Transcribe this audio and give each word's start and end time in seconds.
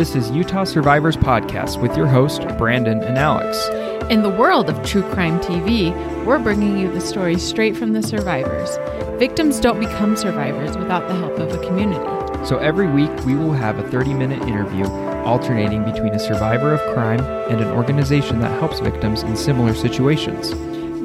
This 0.00 0.16
is 0.16 0.30
Utah 0.30 0.64
Survivors 0.64 1.18
Podcast 1.18 1.78
with 1.82 1.94
your 1.94 2.06
host, 2.06 2.40
Brandon 2.56 3.02
and 3.02 3.18
Alex. 3.18 3.68
In 4.08 4.22
the 4.22 4.30
world 4.30 4.70
of 4.70 4.82
true 4.82 5.02
crime 5.12 5.38
TV, 5.40 5.94
we're 6.24 6.38
bringing 6.38 6.78
you 6.78 6.90
the 6.90 7.02
stories 7.02 7.46
straight 7.46 7.76
from 7.76 7.92
the 7.92 8.02
survivors. 8.02 8.78
Victims 9.18 9.60
don't 9.60 9.78
become 9.78 10.16
survivors 10.16 10.74
without 10.78 11.06
the 11.06 11.14
help 11.16 11.38
of 11.38 11.52
a 11.52 11.66
community. 11.66 12.02
So 12.46 12.56
every 12.56 12.86
week, 12.86 13.10
we 13.26 13.34
will 13.34 13.52
have 13.52 13.78
a 13.78 13.86
30 13.90 14.14
minute 14.14 14.40
interview 14.48 14.86
alternating 15.26 15.84
between 15.84 16.14
a 16.14 16.18
survivor 16.18 16.72
of 16.72 16.94
crime 16.94 17.20
and 17.50 17.60
an 17.60 17.68
organization 17.68 18.40
that 18.40 18.58
helps 18.58 18.80
victims 18.80 19.22
in 19.22 19.36
similar 19.36 19.74
situations. 19.74 20.52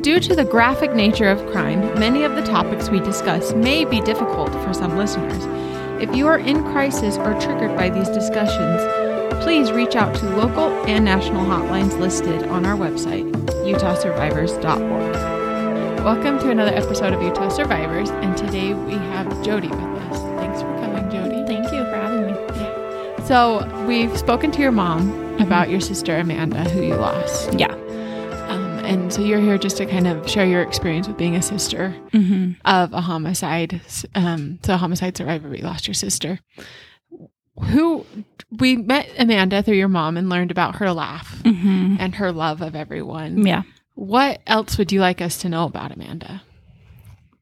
Due 0.06 0.22
to 0.22 0.34
the 0.38 0.46
graphic 0.46 0.94
nature 0.94 1.28
of 1.28 1.46
crime, 1.48 1.82
many 2.00 2.24
of 2.24 2.36
the 2.36 2.44
topics 2.44 2.90
we 2.90 3.02
discuss 3.02 3.52
may 3.56 3.84
be 3.84 4.00
difficult 4.00 4.54
for 4.64 4.74
some 4.74 4.96
listeners. 4.96 5.44
If 6.00 6.14
you 6.14 6.28
are 6.28 6.38
in 6.38 6.62
crisis 6.66 7.16
or 7.16 7.40
triggered 7.40 7.78
by 7.78 7.90
these 7.90 8.10
discussions, 8.10 8.82
please 9.42 9.72
reach 9.72 9.96
out 9.96 10.14
to 10.16 10.30
local 10.36 10.70
and 10.88 11.06
national 11.06 11.46
hotlines 11.46 11.98
listed 11.98 12.44
on 12.50 12.66
our 12.66 12.76
website, 12.76 13.32
utahsurvivors.org. 13.64 15.16
Welcome 16.04 16.38
to 16.40 16.50
another 16.50 16.74
episode 16.76 17.14
of 17.14 17.22
Utah 17.22 17.48
Survivors, 17.48 18.10
and 18.10 18.36
today 18.36 18.74
we 18.74 18.92
have 18.92 19.42
Jody 19.42 19.70
with 19.70 19.80
us. 19.80 20.20
Thanks 20.38 20.62
for 20.62 20.68
coming, 20.80 21.10
Jody. 21.10 21.46
Thank 21.48 21.72
you 21.72 21.86
for 21.86 21.96
having 21.96 22.26
me. 22.28 23.26
So, 23.26 23.66
we've 23.88 24.18
spoken 24.18 24.52
to 24.52 24.62
your 24.62 24.74
mom 24.74 25.40
about 25.40 25.70
your 25.70 25.80
sister 25.80 26.18
Amanda, 26.18 26.70
who 26.72 26.82
you 26.82 26.96
lost. 26.96 27.54
Yeah. 27.54 27.75
And 28.86 29.12
so 29.12 29.22
you're 29.22 29.40
here 29.40 29.58
just 29.58 29.78
to 29.78 29.86
kind 29.86 30.08
of 30.08 30.30
share 30.30 30.46
your 30.46 30.62
experience 30.62 31.08
with 31.08 31.18
being 31.18 31.36
a 31.36 31.42
sister 31.42 31.96
Mm-hmm. 32.12 32.52
of 32.66 32.94
a 32.94 33.02
homicide. 33.02 33.82
Um, 34.14 34.60
so 34.64 34.74
a 34.76 34.78
homicide 34.78 35.18
survivor, 35.18 35.50
but 35.50 35.58
you 35.60 35.64
lost 35.66 35.88
your 35.88 35.94
sister. 35.96 36.40
Who 37.70 38.06
we 38.52 38.76
met 38.76 39.10
Amanda 39.18 39.64
through 39.64 39.76
your 39.78 39.88
mom 39.88 40.18
and 40.18 40.30
learned 40.30 40.52
about 40.52 40.78
her 40.78 40.92
laugh 40.92 41.42
Mm-hmm. 41.44 41.96
and 42.00 42.16
her 42.16 42.32
love 42.32 42.62
of 42.62 42.76
everyone. 42.76 43.46
Yeah. 43.46 43.64
What 43.96 44.42
else 44.46 44.78
would 44.78 44.92
you 44.92 45.00
like 45.00 45.22
us 45.22 45.38
to 45.40 45.50
know 45.50 45.66
about 45.66 45.92
Amanda? 45.94 46.44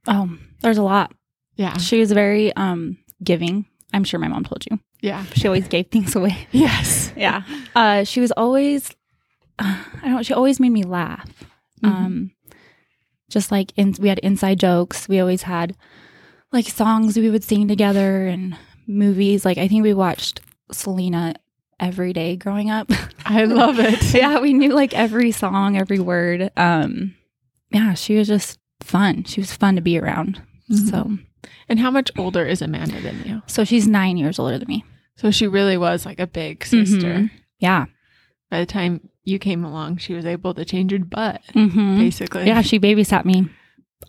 Oh, 0.07 0.37
there's 0.61 0.77
a 0.77 0.83
lot. 0.83 1.13
Yeah. 1.55 1.77
She 1.77 1.99
was 1.99 2.11
very 2.11 2.55
um 2.55 2.97
giving. 3.23 3.65
I'm 3.93 4.03
sure 4.03 4.19
my 4.19 4.27
mom 4.27 4.43
told 4.43 4.65
you. 4.69 4.79
Yeah. 5.01 5.23
She 5.35 5.47
always 5.47 5.67
gave 5.67 5.87
things 5.87 6.15
away. 6.15 6.47
Yes. 6.51 7.11
Yeah. 7.17 7.41
Uh, 7.75 8.03
she 8.05 8.19
was 8.21 8.31
always, 8.31 8.89
I 9.63 10.09
don't. 10.09 10.25
She 10.25 10.33
always 10.33 10.59
made 10.59 10.71
me 10.71 10.83
laugh. 10.83 11.29
Mhm. 11.83 11.89
Um, 11.89 12.31
just 13.29 13.51
like 13.51 13.71
in, 13.75 13.95
we 13.99 14.09
had 14.09 14.19
inside 14.19 14.59
jokes. 14.59 15.07
We 15.09 15.19
always 15.19 15.43
had 15.43 15.75
like 16.51 16.67
songs 16.67 17.17
we 17.17 17.29
would 17.29 17.43
sing 17.43 17.67
together 17.67 18.27
and 18.27 18.55
movies. 18.87 19.43
Like 19.45 19.57
I 19.57 19.67
think 19.67 19.83
we 19.83 19.93
watched 19.93 20.39
Selena 20.71 21.33
every 21.79 22.13
day 22.13 22.35
growing 22.35 22.69
up. 22.69 22.89
I 23.25 23.45
love 23.45 23.79
it. 23.79 24.01
yeah, 24.13 24.39
we 24.39 24.53
knew 24.53 24.73
like 24.73 24.93
every 24.93 25.31
song, 25.31 25.77
every 25.77 25.99
word. 25.99 26.51
Um, 26.55 27.15
yeah, 27.71 27.93
she 27.95 28.15
was 28.17 28.27
just 28.27 28.59
fun. 28.81 29.23
She 29.23 29.41
was 29.41 29.51
fun 29.53 29.75
to 29.75 29.81
be 29.81 29.97
around. 29.97 30.41
Mhm. 30.69 30.89
So, 30.89 31.17
And 31.67 31.79
how 31.79 31.89
much 31.91 32.11
older 32.17 32.45
is 32.45 32.61
Amanda 32.61 33.01
than 33.01 33.23
you? 33.25 33.41
so 33.47 33.63
she's 33.63 33.87
nine 33.87 34.17
years 34.17 34.37
older 34.39 34.57
than 34.59 34.67
me. 34.67 34.83
So 35.17 35.31
she 35.31 35.47
really 35.47 35.77
was 35.77 36.05
like 36.05 36.19
a 36.19 36.27
big 36.27 36.63
sister. 36.65 37.13
Mhm. 37.13 37.31
Yeah. 37.59 37.85
By 38.51 38.59
the 38.59 38.65
time 38.65 39.09
you 39.23 39.39
came 39.39 39.63
along, 39.63 39.97
she 39.97 40.13
was 40.13 40.25
able 40.25 40.53
to 40.53 40.65
change 40.65 40.91
her 40.91 40.99
butt, 40.99 41.41
hmm 41.53 41.97
basically. 41.97 42.45
Yeah, 42.45 42.61
she 42.61 42.79
babysat 42.79 43.25
me 43.25 43.49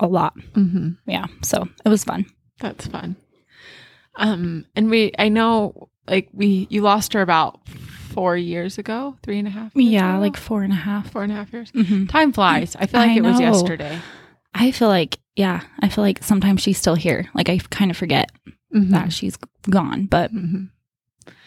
a 0.00 0.06
lot. 0.06 0.34
hmm 0.54 0.90
Yeah, 1.06 1.26
so 1.42 1.68
it 1.84 1.88
was 1.88 2.04
fun. 2.04 2.26
That's 2.60 2.86
fun. 2.86 3.16
Um, 4.16 4.66
and 4.76 4.90
we, 4.90 5.12
I 5.18 5.28
know, 5.28 5.88
like 6.06 6.28
we, 6.32 6.66
you 6.70 6.82
lost 6.82 7.12
her 7.14 7.20
about 7.22 7.66
four 7.68 8.36
years 8.36 8.78
ago, 8.78 9.16
three 9.22 9.38
and 9.38 9.48
a 9.48 9.50
half. 9.50 9.74
years 9.74 9.92
Yeah, 9.92 10.12
ago? 10.14 10.20
like 10.20 10.36
four 10.36 10.62
and 10.62 10.72
a 10.72 10.76
half. 10.76 11.10
four 11.10 11.22
and 11.24 11.32
a 11.32 11.34
half 11.34 11.52
years. 11.52 11.70
hmm 11.70 12.06
Time 12.06 12.32
flies. 12.32 12.76
I 12.76 12.86
feel 12.86 13.00
like 13.00 13.10
I 13.12 13.16
it 13.16 13.22
was 13.24 13.40
yesterday. 13.40 13.98
I 14.54 14.70
feel 14.70 14.86
like, 14.88 15.18
yeah, 15.34 15.62
I 15.80 15.88
feel 15.88 16.04
like 16.04 16.22
sometimes 16.22 16.62
she's 16.62 16.78
still 16.78 16.94
here. 16.94 17.28
Like 17.34 17.48
I 17.48 17.58
kind 17.70 17.90
of 17.90 17.96
forget 17.96 18.30
Mhm. 18.72 18.90
that 18.90 19.12
she's 19.12 19.36
gone, 19.68 20.06
but 20.06 20.32
Mhm. 20.32 20.70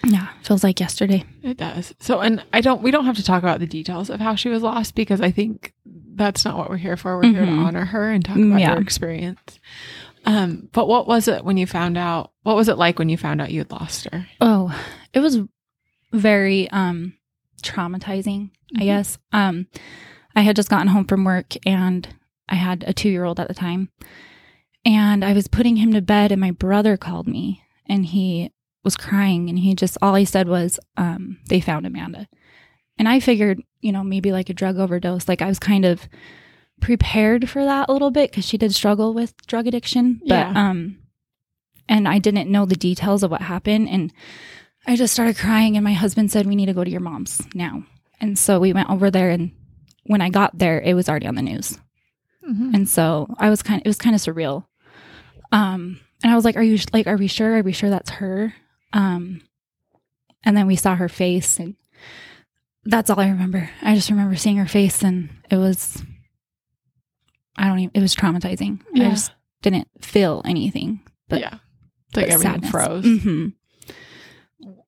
Yeah, 0.06 0.28
feels 0.44 0.64
like 0.64 0.80
yesterday. 0.80 1.24
It 1.44 1.58
does. 1.58 1.94
So, 2.00 2.20
and 2.22 2.44
I 2.54 2.62
don't, 2.62 2.82
we 2.82 2.92
don't 2.92 3.06
have 3.06 3.16
to 3.18 3.24
talk 3.24 3.44
about 3.44 3.60
the 3.60 3.68
details 3.68 4.10
of 4.10 4.20
how 4.20 4.36
she 4.36 4.50
was 4.50 4.64
lost 4.64 4.96
because 4.96 5.22
I 5.22 5.32
think 5.32 5.74
that's 5.86 6.44
not 6.46 6.58
what 6.58 6.70
we're 6.70 6.78
here 6.78 6.98
for. 6.98 7.18
We're 7.18 7.32
here 7.32 7.46
to 7.46 7.52
Mhm. 7.52 7.66
honor 7.66 7.86
her 7.86 8.10
and 8.12 8.24
talk 8.26 8.38
about 8.38 8.60
yeah. 8.60 8.76
her 8.76 8.82
experience. 8.82 9.60
Um, 10.26 10.68
but 10.74 10.88
what 10.88 11.08
was 11.08 11.28
it 11.28 11.46
when 11.46 11.58
you 11.58 11.66
found 11.68 11.98
out? 11.98 12.32
What 12.44 12.56
was 12.56 12.68
it 12.70 12.78
like 12.78 13.00
when 13.00 13.08
you 13.10 13.18
found 13.18 13.40
out 13.42 13.52
you 13.52 13.60
had 13.62 13.72
lost 13.72 14.08
her? 14.12 14.28
Oh, 14.42 14.78
it 15.14 15.20
was 15.20 15.40
very 16.12 16.70
um 16.72 17.14
traumatizing, 17.64 18.50
I 18.76 18.80
Mhm. 18.80 18.86
guess. 18.86 19.18
Um 19.32 19.68
I 20.36 20.42
had 20.42 20.56
just 20.56 20.70
gotten 20.70 20.88
home 20.88 21.06
from 21.06 21.24
work 21.24 21.54
and 21.66 22.08
I 22.50 22.56
had 22.56 22.84
a 22.88 22.94
2-year-old 22.94 23.40
at 23.40 23.48
the 23.48 23.54
time. 23.54 23.90
And 24.86 25.26
I 25.26 25.34
was 25.34 25.48
putting 25.48 25.78
him 25.78 25.92
to 25.94 26.02
bed 26.02 26.32
and 26.32 26.40
my 26.40 26.52
brother 26.52 26.96
called 26.98 27.28
me 27.28 27.64
and 27.88 28.06
he 28.06 28.52
was 28.84 28.96
crying 28.98 29.50
and 29.50 29.60
he 29.60 29.76
just 29.76 29.98
all 30.02 30.16
he 30.16 30.26
said 30.26 30.48
was 30.48 30.80
um 30.98 31.38
they 31.50 31.60
found 31.60 31.86
Amanda. 31.86 32.28
And 32.98 33.08
I 33.08 33.20
figured, 33.20 33.62
you 33.82 33.92
know, 33.92 34.04
maybe 34.04 34.32
like 34.32 34.50
a 34.50 34.54
drug 34.54 34.78
overdose. 34.80 35.28
Like 35.28 35.42
I 35.42 35.48
was 35.48 35.60
kind 35.60 35.86
of 35.86 36.08
prepared 36.82 37.50
for 37.50 37.64
that 37.66 37.90
a 37.90 37.94
little 37.94 38.12
bit 38.12 38.32
cuz 38.32 38.46
she 38.46 38.58
did 38.58 38.74
struggle 38.74 39.14
with 39.14 39.34
drug 39.48 39.68
addiction, 39.68 40.20
but 40.22 40.36
Yeah. 40.36 40.54
um 40.70 40.98
and 41.90 42.08
I 42.08 42.20
didn't 42.20 42.52
know 42.52 42.66
the 42.66 42.76
details 42.76 43.24
of 43.24 43.32
what 43.32 43.42
happened 43.42 43.88
and 43.90 44.12
I 44.90 44.96
just 44.96 45.14
started 45.14 45.36
crying, 45.38 45.76
and 45.76 45.84
my 45.84 45.92
husband 45.92 46.32
said, 46.32 46.46
We 46.46 46.56
need 46.56 46.68
to 46.68 46.74
go 46.74 46.86
to 46.86 46.90
your 46.90 47.02
mom's 47.02 47.42
now. 47.54 47.84
And 48.22 48.40
so 48.40 48.58
we 48.58 48.72
went 48.72 48.90
over 48.90 49.12
there, 49.12 49.32
and 49.32 49.52
when 50.06 50.22
I 50.22 50.30
got 50.30 50.58
there, 50.58 50.80
it 50.80 50.94
was 50.94 51.10
already 51.10 51.28
on 51.28 51.36
the 51.36 51.42
news. 51.42 51.78
Mhm. 52.50 52.74
And 52.74 52.88
so 52.88 53.28
I 53.38 53.50
was 53.50 53.62
kind 53.62 53.82
of, 53.82 53.86
it 53.86 53.90
was 53.90 53.98
kind 53.98 54.16
of 54.16 54.22
surreal. 54.22 54.64
Um, 55.52 56.00
and 56.24 56.32
I 56.32 56.36
was 56.38 56.46
like, 56.46 56.56
Are 56.56 56.64
you 56.64 56.80
like, 56.94 57.06
are 57.06 57.18
we 57.18 57.28
sure? 57.28 57.58
Are 57.58 57.64
we 57.64 57.74
sure 57.74 57.90
that's 57.90 58.12
her? 58.12 58.54
Um, 58.94 59.42
and 60.44 60.56
then 60.56 60.68
we 60.68 60.76
saw 60.76 60.96
her 60.96 61.10
face, 61.10 61.60
and 61.60 61.76
that's 62.86 63.10
all 63.10 63.20
I 63.20 63.30
remember. 63.30 63.70
I 63.82 63.96
just 63.96 64.10
remember 64.10 64.36
seeing 64.36 64.58
her 64.58 64.66
face, 64.68 65.04
and 65.04 65.30
it 65.50 65.58
was, 65.58 66.02
I 67.58 67.68
don't 67.68 67.80
even, 67.80 67.92
it 67.94 68.02
was 68.02 68.16
traumatizing. 68.16 68.82
Yeah. 68.94 69.08
I 69.08 69.10
just 69.12 69.32
didn't 69.62 69.88
feel 70.02 70.42
anything. 70.46 71.02
But, 71.28 71.42
yeah. 71.42 71.58
Like 72.16 72.28
everything 72.30 72.62
froze. 72.72 73.04
hmm 73.06 73.48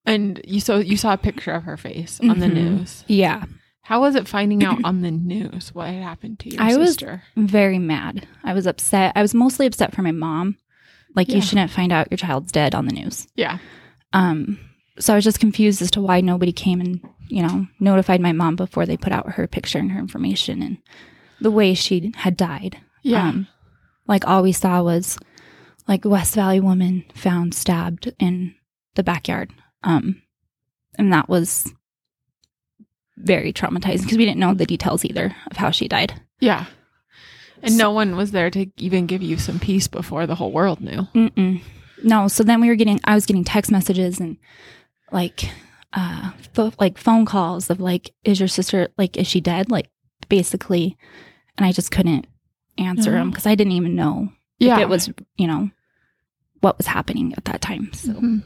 And 0.05 0.41
you 0.47 0.59
so 0.61 0.77
you 0.77 0.95
saw 0.97 1.13
a 1.13 1.17
picture 1.17 1.51
of 1.51 1.63
her 1.63 1.77
face 1.77 2.19
on 2.21 2.39
the 2.39 2.47
Mhm. 2.47 2.53
news. 2.53 3.03
Yeah. 3.07 3.43
How 3.81 4.01
was 4.01 4.15
it 4.15 4.27
finding 4.27 4.63
out 4.63 4.79
on 4.83 5.01
the 5.01 5.11
news 5.11 5.73
what 5.73 5.87
had 5.89 6.01
happened 6.01 6.39
to 6.39 6.49
your 6.49 6.61
I 6.61 6.75
was- 6.77 6.97
very 7.35 7.77
mad. 7.79 8.27
I 8.43 8.53
was 8.53 8.65
upset. 8.65 9.13
I 9.15 9.21
was 9.21 9.33
mostly 9.35 9.65
upset 9.65 9.93
for 9.93 10.01
my 10.01 10.11
mom. 10.11 10.57
Like 11.15 11.27
Yeah. 11.27 11.35
you 11.35 11.41
shouldn't 11.41 11.71
find 11.71 11.91
out 11.91 12.09
your 12.09 12.17
child's 12.17 12.51
dead 12.51 12.73
on 12.73 12.85
the 12.87 12.93
news. 12.93 13.27
yeah. 13.35 13.57
Um 14.13 14.59
so 14.97 15.13
I 15.13 15.15
was 15.15 15.23
just 15.23 15.39
confused 15.39 15.81
as 15.81 15.91
to 15.91 16.01
why 16.01 16.19
nobody 16.19 16.51
came 16.51 16.81
and, 16.81 16.99
you 17.29 17.41
know, 17.41 17.67
notified 17.79 18.19
my 18.19 18.33
mom 18.33 18.55
before 18.57 18.85
they 18.85 18.97
put 18.97 19.13
out 19.13 19.31
her 19.33 19.47
picture 19.47 19.79
and 19.79 19.91
her 19.91 19.99
information 19.99 20.61
and 20.61 20.77
the 21.39 21.51
way 21.51 21.73
she 21.73 22.11
had 22.17 22.35
died. 22.35 22.77
Yeah. 23.01 23.29
Um, 23.29 23.47
like 24.07 24.27
all 24.27 24.43
we 24.43 24.51
saw 24.51 24.83
was 24.83 25.17
like 25.87 26.03
West 26.03 26.35
Valley 26.35 26.59
woman 26.59 27.05
found 27.15 27.53
stabbed 27.53 28.11
in 28.19 28.55
the 28.95 29.03
backyard. 29.03 29.51
Um 29.83 30.21
and 30.97 31.13
that 31.13 31.29
was 31.29 31.71
very 33.17 33.53
traumatizing 33.53 34.01
because 34.03 34.17
we 34.17 34.25
didn't 34.25 34.39
know 34.39 34.53
the 34.53 34.65
details 34.65 35.05
either 35.05 35.35
of 35.51 35.57
how 35.57 35.71
she 35.71 35.87
died. 35.87 36.21
yeah. 36.39 36.65
And 37.61 37.77
no 37.77 37.91
one 37.91 38.15
was 38.15 38.31
there 38.31 38.49
to 38.51 38.67
even 38.77 39.05
give 39.05 39.21
you 39.21 39.37
some 39.37 39.59
peace 39.59 39.87
before 39.89 40.25
the 40.25 40.35
whole 40.35 40.53
world 40.53 40.79
knew. 40.79 41.01
Mm-mm. 41.13 41.61
No. 42.03 42.27
So 42.27 42.43
then 42.43 42.61
we 42.61 42.67
were 42.69 42.75
getting, 42.75 42.99
I 43.03 43.15
was 43.15 43.25
getting 43.25 43.43
text 43.43 43.71
messages 43.71 44.19
and 44.19 44.37
like, 45.11 45.49
uh, 45.93 46.31
pho- 46.53 46.73
like 46.79 46.97
phone 46.97 47.25
calls 47.25 47.69
of 47.69 47.79
like, 47.79 48.11
is 48.23 48.39
your 48.39 48.47
sister, 48.47 48.89
like, 48.97 49.17
is 49.17 49.27
she 49.27 49.41
dead? 49.41 49.69
Like, 49.71 49.89
basically. 50.29 50.97
And 51.57 51.65
I 51.65 51.71
just 51.71 51.91
couldn't 51.91 52.27
answer 52.77 53.11
them 53.11 53.27
Oh. 53.27 53.31
because 53.31 53.45
I 53.45 53.55
didn't 53.55 53.73
even 53.73 53.95
know 53.95 54.29
Yeah. 54.59 54.75
if 54.75 54.81
it 54.81 54.89
was, 54.89 55.09
you 55.37 55.47
know, 55.47 55.69
what 56.61 56.77
was 56.77 56.87
happening 56.87 57.33
at 57.37 57.45
that 57.45 57.61
time. 57.61 57.91
So, 57.93 58.13
Mhm. 58.13 58.43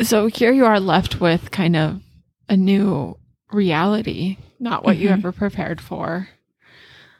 So 0.00 0.26
here 0.26 0.52
you 0.52 0.64
are 0.64 0.80
left 0.80 1.20
with 1.20 1.50
kind 1.50 1.76
of 1.76 2.00
a 2.48 2.56
new 2.56 3.18
reality, 3.52 4.38
not 4.58 4.84
what 4.84 4.96
you 4.96 5.08
Mhm. 5.08 5.12
ever 5.12 5.32
prepared 5.32 5.80
for. 5.80 6.28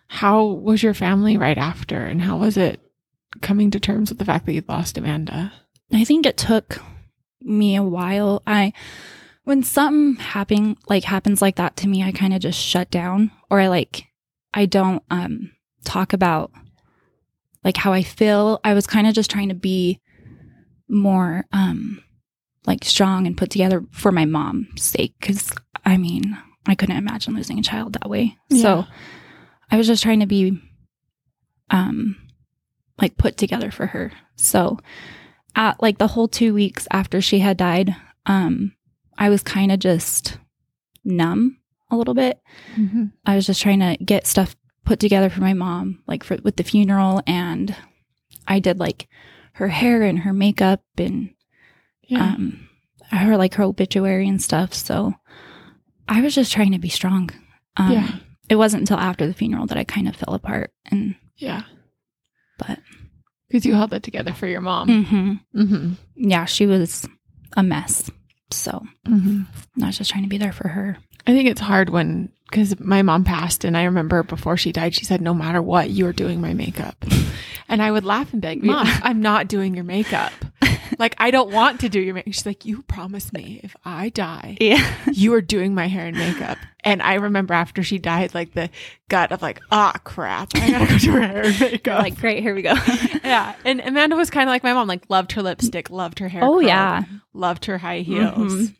How 0.08 0.44
was 0.44 0.82
your 0.82 0.94
family 0.94 1.36
right 1.36 1.58
after, 1.58 2.04
and 2.04 2.20
how 2.20 2.38
was 2.38 2.56
it 2.56 2.80
coming 3.40 3.70
to 3.70 3.80
terms 3.80 4.10
with 4.10 4.18
the 4.18 4.24
fact 4.24 4.46
that 4.46 4.52
you'd 4.52 4.68
lost 4.68 4.98
Amanda? 4.98 5.52
I 5.92 6.04
think 6.04 6.26
it 6.26 6.36
took 6.36 6.80
me 7.40 7.76
a 7.76 7.82
while. 7.82 8.42
I, 8.46 8.72
when 9.44 9.62
something 9.62 10.22
happening 10.22 10.76
like 10.88 11.04
happens 11.04 11.42
like 11.42 11.56
that 11.56 11.76
to 11.78 11.88
me, 11.88 12.02
I 12.02 12.12
kind 12.12 12.34
of 12.34 12.40
just 12.40 12.58
shut 12.58 12.90
down 12.90 13.30
or 13.50 13.60
I 13.60 13.68
like, 13.68 14.06
I 14.54 14.66
don't, 14.66 15.02
um, 15.10 15.52
talk 15.84 16.12
about 16.12 16.52
like 17.64 17.76
how 17.76 17.92
I 17.92 18.02
feel. 18.02 18.60
I 18.64 18.74
was 18.74 18.86
kind 18.86 19.06
of 19.06 19.14
just 19.14 19.30
trying 19.30 19.48
to 19.48 19.54
be 19.54 20.00
more, 20.88 21.44
um, 21.52 22.02
like 22.66 22.84
strong 22.84 23.26
and 23.26 23.36
put 23.36 23.50
together 23.50 23.84
for 23.90 24.12
my 24.12 24.24
mom's 24.24 24.82
sake. 24.82 25.14
Cause 25.20 25.52
I 25.84 25.96
mean, 25.96 26.38
I 26.66 26.76
couldn't 26.76 26.96
imagine 26.96 27.34
losing 27.34 27.58
a 27.58 27.62
child 27.62 27.94
that 27.94 28.08
way. 28.08 28.36
Yeah. 28.48 28.62
So 28.62 28.84
I 29.70 29.76
was 29.76 29.88
just 29.88 30.02
trying 30.02 30.20
to 30.20 30.26
be, 30.26 30.60
um, 31.70 32.16
like 33.00 33.16
put 33.16 33.36
together 33.36 33.70
for 33.70 33.86
her. 33.86 34.12
So 34.36 34.78
at 35.54 35.80
like 35.82 35.98
the 35.98 36.08
whole 36.08 36.28
two 36.28 36.54
weeks 36.54 36.86
after 36.90 37.20
she 37.20 37.38
had 37.40 37.56
died, 37.56 37.94
um, 38.26 38.74
I 39.18 39.28
was 39.28 39.42
kind 39.42 39.70
of 39.72 39.78
just 39.78 40.38
numb 41.04 41.58
a 41.90 41.96
little 41.96 42.14
bit. 42.14 42.40
Mm-hmm. 42.76 43.06
I 43.26 43.36
was 43.36 43.46
just 43.46 43.60
trying 43.62 43.80
to 43.80 43.96
get 44.02 44.26
stuff 44.26 44.56
put 44.84 44.98
together 45.00 45.30
for 45.30 45.40
my 45.40 45.52
mom, 45.54 46.02
like 46.06 46.24
for 46.24 46.36
with 46.42 46.56
the 46.56 46.64
funeral, 46.64 47.22
and 47.26 47.74
I 48.48 48.58
did 48.58 48.78
like 48.80 49.08
her 49.54 49.68
hair 49.68 50.02
and 50.02 50.20
her 50.20 50.32
makeup 50.32 50.82
and 50.98 51.30
Yeah. 52.08 52.32
um 52.34 52.68
her 53.10 53.36
like 53.36 53.54
her 53.54 53.62
obituary 53.64 54.26
and 54.26 54.40
stuff. 54.42 54.72
So 54.74 55.14
I 56.08 56.20
was 56.22 56.34
just 56.34 56.50
trying 56.52 56.72
to 56.72 56.78
be 56.78 56.88
strong. 56.88 57.30
Um, 57.76 57.92
Yeah. 57.92 58.10
It 58.48 58.56
wasn't 58.56 58.82
until 58.82 58.98
after 58.98 59.26
the 59.26 59.32
funeral 59.34 59.66
that 59.66 59.78
I 59.78 59.84
kind 59.84 60.08
of 60.08 60.16
fell 60.16 60.34
apart, 60.34 60.72
and 60.90 61.14
yeah. 61.36 61.62
But 62.66 62.78
Because 63.48 63.64
you 63.66 63.74
held 63.74 63.90
that 63.90 64.02
together 64.02 64.32
for 64.32 64.46
your 64.46 64.60
mom. 64.60 65.04
hmm 65.04 65.32
Mm-hmm. 65.54 65.92
yeah, 66.16 66.44
she 66.46 66.66
was 66.66 67.06
a 67.56 67.62
mess. 67.62 68.10
So 68.50 68.82
Mm-hmm. 69.06 69.82
I 69.82 69.86
was 69.86 69.98
just 69.98 70.10
trying 70.10 70.24
to 70.24 70.28
be 70.28 70.38
there 70.38 70.52
for 70.52 70.68
her. 70.68 70.98
I 71.26 71.32
think 71.32 71.48
it's 71.48 71.60
hard 71.60 71.88
when 71.90 72.30
because 72.50 72.78
my 72.80 73.00
mom 73.02 73.24
passed, 73.24 73.64
and 73.64 73.76
I 73.76 73.84
remember 73.84 74.22
before 74.22 74.56
she 74.58 74.72
died, 74.72 74.94
she 74.94 75.04
said, 75.06 75.20
"No 75.22 75.32
matter 75.32 75.62
what, 75.62 75.88
you 75.90 76.06
are 76.06 76.12
doing 76.12 76.40
my 76.40 76.52
makeup," 76.52 76.96
and 77.68 77.80
I 77.80 77.90
would 77.90 78.04
laugh 78.04 78.32
and 78.32 78.42
beg, 78.42 78.62
"Mom, 78.62 78.86
I'm 79.02 79.22
not 79.22 79.48
doing 79.48 79.74
your 79.74 79.84
makeup. 79.84 80.32
Like 80.98 81.14
I 81.18 81.30
don't 81.30 81.50
want 81.52 81.80
to 81.80 81.88
do 81.88 82.00
your 82.00 82.14
makeup." 82.14 82.32
She's 82.32 82.46
like, 82.46 82.64
"You 82.64 82.82
promised 82.82 83.32
me 83.32 83.60
if 83.62 83.74
I 83.84 84.08
die, 84.10 84.56
Yeah. 84.60 84.94
you 85.12 85.32
are 85.34 85.40
doing 85.40 85.74
my 85.74 85.86
hair 85.88 86.06
and 86.06 86.16
makeup." 86.16 86.58
And 86.84 87.00
I 87.02 87.14
remember 87.14 87.54
after 87.54 87.82
she 87.82 87.98
died, 87.98 88.34
like 88.34 88.54
the 88.54 88.68
gut 89.08 89.30
of 89.32 89.42
like, 89.42 89.60
"Ah, 89.70 89.94
crap, 90.04 90.50
I 90.56 90.70
gotta 90.70 90.86
go 90.86 90.98
do 90.98 91.12
her 91.12 91.20
hair 91.22 91.42
and 91.44 91.60
makeup." 91.60 92.02
like 92.02 92.18
great, 92.18 92.42
here 92.42 92.54
we 92.54 92.62
go. 92.62 92.74
yeah, 93.24 93.54
and 93.64 93.80
Amanda 93.80 94.16
was 94.16 94.30
kind 94.30 94.48
of 94.48 94.52
like 94.52 94.62
my 94.64 94.72
mom, 94.72 94.88
like 94.88 95.04
loved 95.08 95.32
her 95.32 95.42
lipstick, 95.42 95.90
loved 95.90 96.18
her 96.18 96.28
hair. 96.28 96.42
oh 96.44 96.54
curl, 96.54 96.62
yeah. 96.62 97.02
loved 97.34 97.64
her 97.66 97.78
high 97.78 98.00
heels. 98.00 98.52
Mhm. 98.52 98.74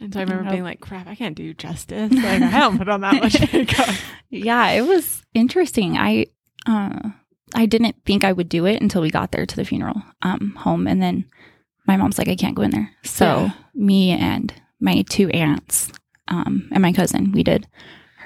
And 0.00 0.12
so 0.12 0.20
I 0.20 0.24
remember 0.24 0.50
being 0.50 0.64
like, 0.64 0.80
crap, 0.80 1.06
I 1.06 1.14
can't 1.14 1.36
do 1.36 1.54
justice. 1.54 2.12
Like, 2.12 2.42
I 2.42 2.58
don't 2.60 2.76
put 2.78 2.88
on 2.88 3.00
that 3.02 3.14
much 3.22 3.40
makeup. 3.52 3.88
Yeah, 4.28 4.70
it 4.70 4.82
was 4.82 5.22
interesting. 5.34 5.96
I 5.96 6.26
uh 6.66 7.10
I 7.54 7.66
didn't 7.66 7.96
think 8.04 8.24
I 8.24 8.32
would 8.32 8.48
do 8.48 8.66
it 8.66 8.82
until 8.82 9.00
we 9.02 9.10
got 9.10 9.30
there 9.32 9.46
to 9.46 9.56
the 9.56 9.64
funeral 9.64 10.02
um 10.22 10.54
home 10.58 10.86
and 10.86 11.00
then 11.02 11.24
my 11.86 11.96
mom's 11.96 12.18
like 12.18 12.28
I 12.28 12.36
can't 12.36 12.54
go 12.56 12.62
in 12.62 12.70
there. 12.70 12.90
So 13.04 13.24
Yeah. 13.24 13.50
me 13.74 14.10
and 14.10 14.52
my 14.80 15.02
two 15.08 15.28
aunts 15.30 15.90
um 16.28 16.68
and 16.72 16.82
my 16.82 16.92
cousin, 16.92 17.32
we 17.32 17.42
did 17.42 17.66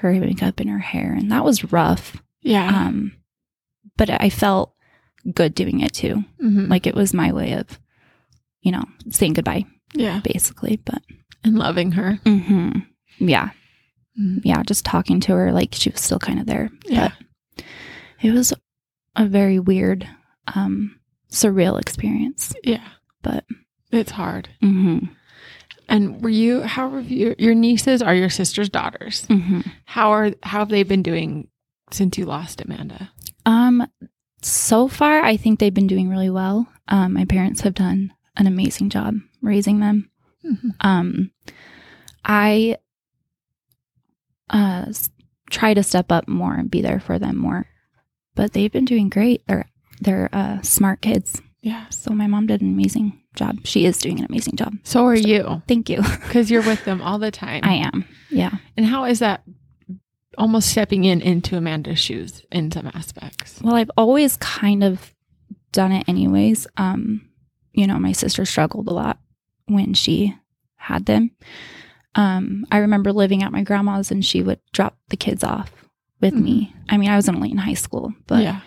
her 0.01 0.11
makeup 0.13 0.59
and 0.59 0.69
her 0.69 0.79
hair 0.79 1.13
and 1.13 1.31
that 1.31 1.43
was 1.45 1.71
rough. 1.71 2.21
Yeah. 2.41 2.67
Um 2.87 3.13
but 3.97 4.09
I 4.09 4.29
felt 4.29 4.73
good 5.33 5.53
doing 5.53 5.81
it 5.81 5.93
too. 5.93 6.23
Mhm. 6.43 6.69
Like 6.69 6.87
it 6.87 6.95
was 6.95 7.13
my 7.13 7.31
way 7.31 7.53
of 7.53 7.79
you 8.61 8.71
know, 8.71 8.83
saying 9.09 9.33
goodbye 9.33 9.65
yeah. 9.93 10.19
basically, 10.23 10.77
but 10.85 11.01
And 11.43 11.57
loving 11.57 11.91
her. 11.93 12.19
mhm. 12.25 12.85
Yeah. 13.19 13.49
Mhm. 14.19 14.41
Yeah, 14.43 14.63
just 14.63 14.85
talking 14.85 15.19
to 15.21 15.33
her 15.33 15.51
like 15.51 15.73
she 15.75 15.89
was 15.89 16.01
still 16.01 16.19
kind 16.19 16.39
of 16.39 16.45
there. 16.45 16.69
Yeah. 16.85 17.11
But 17.55 17.63
it 18.21 18.31
was 18.31 18.53
a 19.15 19.25
very 19.25 19.59
weird, 19.59 20.07
um, 20.55 20.99
surreal 21.31 21.79
experience. 21.79 22.53
Yeah. 22.63 22.87
But 23.21 23.45
It's 23.91 24.11
hard. 24.11 24.49
hmm 24.61 24.99
And 25.87 26.21
were 26.21 26.29
you, 26.29 26.61
how 26.61 26.89
have 26.91 27.09
you, 27.09 27.35
your 27.37 27.53
nieces 27.55 28.01
are 28.01 28.15
your 28.15 28.29
sister's 28.29 28.69
daughters? 28.69 29.25
hmm 29.27 29.61
How 29.85 30.11
are, 30.11 30.31
how 30.43 30.59
have 30.59 30.69
they 30.69 30.83
been 30.83 31.03
doing 31.03 31.47
since 31.91 32.17
you 32.17 32.25
lost 32.25 32.61
Amanda? 32.61 33.11
um, 33.45 33.85
so 34.41 34.87
far, 34.87 35.21
I 35.21 35.35
think 35.35 35.59
they've 35.59 35.73
been 35.73 35.87
doing 35.87 36.07
really 36.09 36.29
well. 36.29 36.65
Um, 36.87 37.13
my 37.13 37.25
parents 37.25 37.61
have 37.61 37.73
done 37.73 38.13
an 38.37 38.47
amazing 38.47 38.89
job 38.89 39.15
raising 39.41 39.79
them. 39.81 40.09
Mhm. 40.45 40.71
Um, 40.79 41.31
I 42.23 42.77
uh 44.49 44.85
try 45.49 45.73
to 45.73 45.83
step 45.83 46.11
up 46.11 46.27
more 46.27 46.53
and 46.55 46.69
be 46.71 46.81
there 46.81 46.99
for 46.99 47.19
them 47.19 47.37
more, 47.37 47.65
but 48.39 48.53
they've 48.53 48.71
been 48.71 48.85
doing 48.85 49.09
great. 49.09 49.45
They're 49.47 49.65
they're 49.99 50.29
uh, 50.31 50.61
smart 50.61 51.01
kids. 51.01 51.41
Yeah. 51.61 51.89
So 51.89 52.13
my 52.13 52.25
mom 52.25 52.47
did 52.47 52.61
an 52.61 52.71
amazing 52.71 53.21
job. 53.35 53.57
She 53.65 53.85
is 53.85 53.97
doing 53.97 54.17
an 54.19 54.25
amazing 54.29 54.55
job. 54.55 54.75
So 54.83 55.05
are 55.07 55.13
you, 55.13 55.61
Thank 55.67 55.89
you. 55.89 55.97
because 56.23 56.49
you're 56.49 56.61
with 56.61 56.85
them 56.85 57.01
all 57.01 57.19
the 57.19 57.31
time. 57.31 57.65
I 57.65 57.73
am. 57.73 58.05
Yeah. 58.29 58.51
and 58.77 58.85
how 58.85 59.03
is 59.03 59.19
that 59.19 59.43
almost 60.37 60.69
stepping 60.69 61.03
in 61.03 61.19
into 61.21 61.57
Amanda's 61.57 61.99
shoes 61.99 62.45
in 62.49 62.71
some 62.71 62.87
aspects? 62.93 63.61
Well, 63.61 63.75
I've 63.75 63.91
always 63.97 64.37
kind 64.37 64.85
of 64.85 65.13
done 65.73 65.91
it 65.91 66.07
anyways. 66.07 66.65
Um, 66.77 67.29
you 67.73 67.87
know, 67.87 67.99
my 67.99 68.13
sister 68.13 68.45
struggled 68.45 68.87
a 68.87 68.93
lot 68.93 69.19
when 69.65 69.93
she 69.93 70.33
had 70.77 71.07
them. 71.07 71.31
Um, 72.15 72.65
I 72.71 72.77
remember 72.77 73.11
living 73.11 73.43
at 73.43 73.51
my 73.51 73.63
grandma's 73.63 74.11
and 74.11 74.23
she 74.23 74.41
would 74.41 74.61
drop 74.71 74.97
the 75.09 75.17
kids 75.17 75.43
off 75.43 75.73
with 76.21 76.33
me. 76.33 76.73
I 76.89 76.97
mean, 76.97 77.09
I 77.09 77.15
was 77.15 77.29
only 77.29 77.51
in 77.51 77.57
high 77.57 77.73
school, 77.75 78.13
but 78.27 78.43
yeah. 78.43 78.61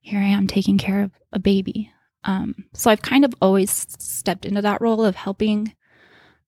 here 0.00 0.20
I 0.20 0.24
am 0.26 0.46
taking 0.46 0.78
care 0.78 1.02
of 1.02 1.10
a 1.32 1.38
baby. 1.38 1.90
Um, 2.24 2.64
so 2.72 2.90
I've 2.90 3.02
kind 3.02 3.24
of 3.24 3.34
always 3.42 3.70
stepped 3.98 4.46
into 4.46 4.62
that 4.62 4.80
role 4.80 5.04
of 5.04 5.14
helping 5.14 5.74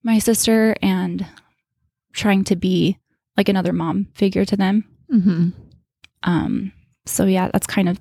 my 0.03 0.19
sister 0.19 0.75
and 0.81 1.27
trying 2.15 2.45
to 2.45 2.57
be 2.57 2.99
like 3.37 3.49
another 3.49 3.73
mom 3.73 4.09
figure 4.15 4.45
to 4.47 4.57
them. 4.57 4.85
Mm-hmm. 5.13 5.49
Um, 6.23 6.73
so 7.05 7.27
yeah, 7.27 7.51
that's 7.53 7.67
kind 7.67 7.89
of 7.89 8.01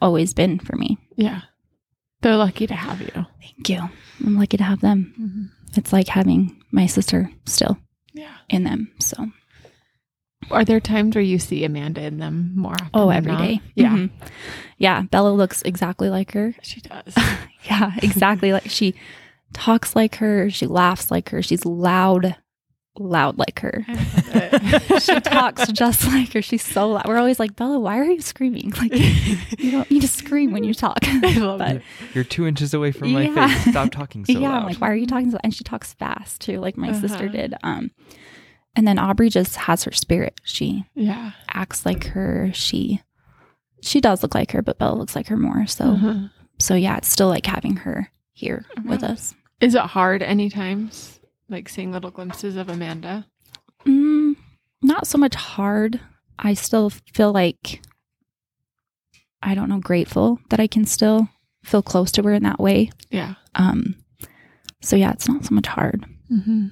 always 0.00 0.34
been 0.34 0.58
for 0.58 0.76
me. 0.76 0.98
Yeah. 1.16 1.42
They're 2.20 2.36
lucky 2.36 2.66
to 2.66 2.74
have 2.74 3.00
you. 3.00 3.26
Thank 3.40 3.68
you. 3.70 3.88
I'm 4.24 4.36
lucky 4.36 4.58
to 4.58 4.64
have 4.64 4.80
them. 4.80 5.14
Mm-hmm. 5.18 5.78
It's 5.78 5.92
like 5.92 6.08
having 6.08 6.62
my 6.70 6.84
sister 6.86 7.30
still 7.46 7.78
Yeah. 8.12 8.34
in 8.50 8.64
them. 8.64 8.92
So 9.00 9.30
Are 10.50 10.64
there 10.64 10.80
times 10.80 11.14
where 11.14 11.22
you 11.22 11.38
see 11.38 11.64
Amanda 11.64 12.02
in 12.02 12.18
them 12.18 12.52
more 12.56 12.72
often? 12.72 12.90
oh, 12.94 13.08
than 13.08 13.16
every 13.18 13.32
not? 13.32 13.40
day. 13.42 13.60
Yeah. 13.74 13.90
Mhm. 13.90 14.10
yeah. 14.78 15.02
Bella 15.02 15.30
looks 15.30 15.62
exactly 15.62 16.08
like 16.10 16.32
her. 16.32 16.54
She 16.62 16.80
does. 16.80 17.14
Yeah, 17.64 17.92
exactly. 18.02 18.54
like 18.54 18.70
she 18.70 18.94
talks 19.52 19.94
like 19.94 20.14
her. 20.16 20.48
She 20.48 20.66
laughs 20.66 21.10
like 21.10 21.28
her. 21.28 21.42
She's 21.42 21.66
loud, 21.66 22.34
loud 22.98 23.36
like 23.38 23.60
her. 23.60 23.84
I 23.86 23.92
love 23.92 24.62
it. 24.94 25.02
she 25.02 25.20
talks 25.20 25.70
just 25.70 26.06
like 26.06 26.32
her. 26.32 26.40
She's 26.40 26.64
so 26.64 26.88
loud. 26.92 27.06
We're 27.06 27.18
always 27.18 27.38
like, 27.38 27.56
Bella, 27.56 27.78
why 27.78 27.98
are 27.98 28.04
you 28.04 28.22
screaming? 28.22 28.70
Like, 28.70 28.92
you 28.94 29.70
don't 29.70 29.88
need 29.90 30.00
to 30.00 30.08
scream 30.08 30.52
when 30.52 30.64
you 30.64 30.72
talk. 30.72 30.98
I 31.02 31.36
love 31.36 31.58
But- 31.58 31.76
it. 31.76 31.82
You're 32.14 32.24
two 32.24 32.46
inches 32.46 32.72
away 32.72 32.92
from 32.92 33.12
my 33.12 33.28
face. 33.28 33.70
Stop 33.70 33.90
talking 33.90 34.24
so 34.24 34.32
yeah, 34.32 34.48
I'm 34.48 34.62
loud. 34.62 34.64
like, 34.64 34.78
why 34.80 34.88
are 34.90 34.96
you 34.96 35.06
talking 35.06 35.30
so? 35.30 35.38
And 35.44 35.54
she 35.54 35.62
talks 35.62 35.92
fast 35.92 36.40
too, 36.40 36.58
like 36.60 36.78
my 36.78 36.92
sister 36.98 37.24
Uh-huh. 37.26 37.28
did. 37.32 37.54
Um, 37.62 37.90
and 38.76 38.86
then 38.86 38.98
Aubrey 38.98 39.28
just 39.28 39.56
has 39.56 39.84
her 39.84 39.92
spirit. 39.92 40.40
She 40.44 40.84
Yeah. 40.94 41.32
acts 41.48 41.84
like 41.86 42.04
her. 42.08 42.50
She 42.54 43.02
she 43.82 44.00
does 44.00 44.22
look 44.22 44.34
like 44.34 44.52
her, 44.52 44.60
but 44.62 44.78
Bella 44.78 44.94
looks 44.96 45.16
like 45.16 45.28
her 45.28 45.36
more. 45.36 45.66
So 45.66 45.84
Uh-huh. 45.92 46.28
so 46.58 46.74
yeah, 46.74 46.96
it's 46.98 47.08
still 47.08 47.28
like 47.28 47.46
having 47.46 47.76
her 47.76 48.10
here 48.32 48.66
with 48.84 49.02
Uh-huh. 49.02 49.12
us. 49.14 49.34
Is 49.60 49.74
it 49.74 49.82
hard 49.82 50.22
any 50.22 50.48
times, 50.50 51.18
like 51.48 51.68
seeing 51.68 51.90
little 51.92 52.10
glimpses 52.10 52.56
of 52.56 52.68
Amanda? 52.68 53.26
Mm, 53.86 54.36
not 54.82 55.06
so 55.06 55.16
much 55.18 55.34
hard. 55.34 56.00
I 56.38 56.54
still 56.54 56.90
feel 56.90 57.32
like 57.32 57.82
I 59.42 59.54
don't 59.54 59.70
know, 59.70 59.80
grateful 59.80 60.38
that 60.50 60.60
I 60.60 60.66
can 60.66 60.84
still 60.84 61.28
feel 61.64 61.82
close 61.82 62.12
to 62.12 62.22
her 62.22 62.32
in 62.34 62.42
that 62.42 62.60
way. 62.60 62.90
Yeah. 63.10 63.34
Um, 63.54 63.96
so 64.82 64.96
yeah, 64.96 65.12
it's 65.12 65.28
not 65.28 65.44
so 65.46 65.54
much 65.54 65.66
hard. 65.66 66.04
Mm-hmm. 66.30 66.68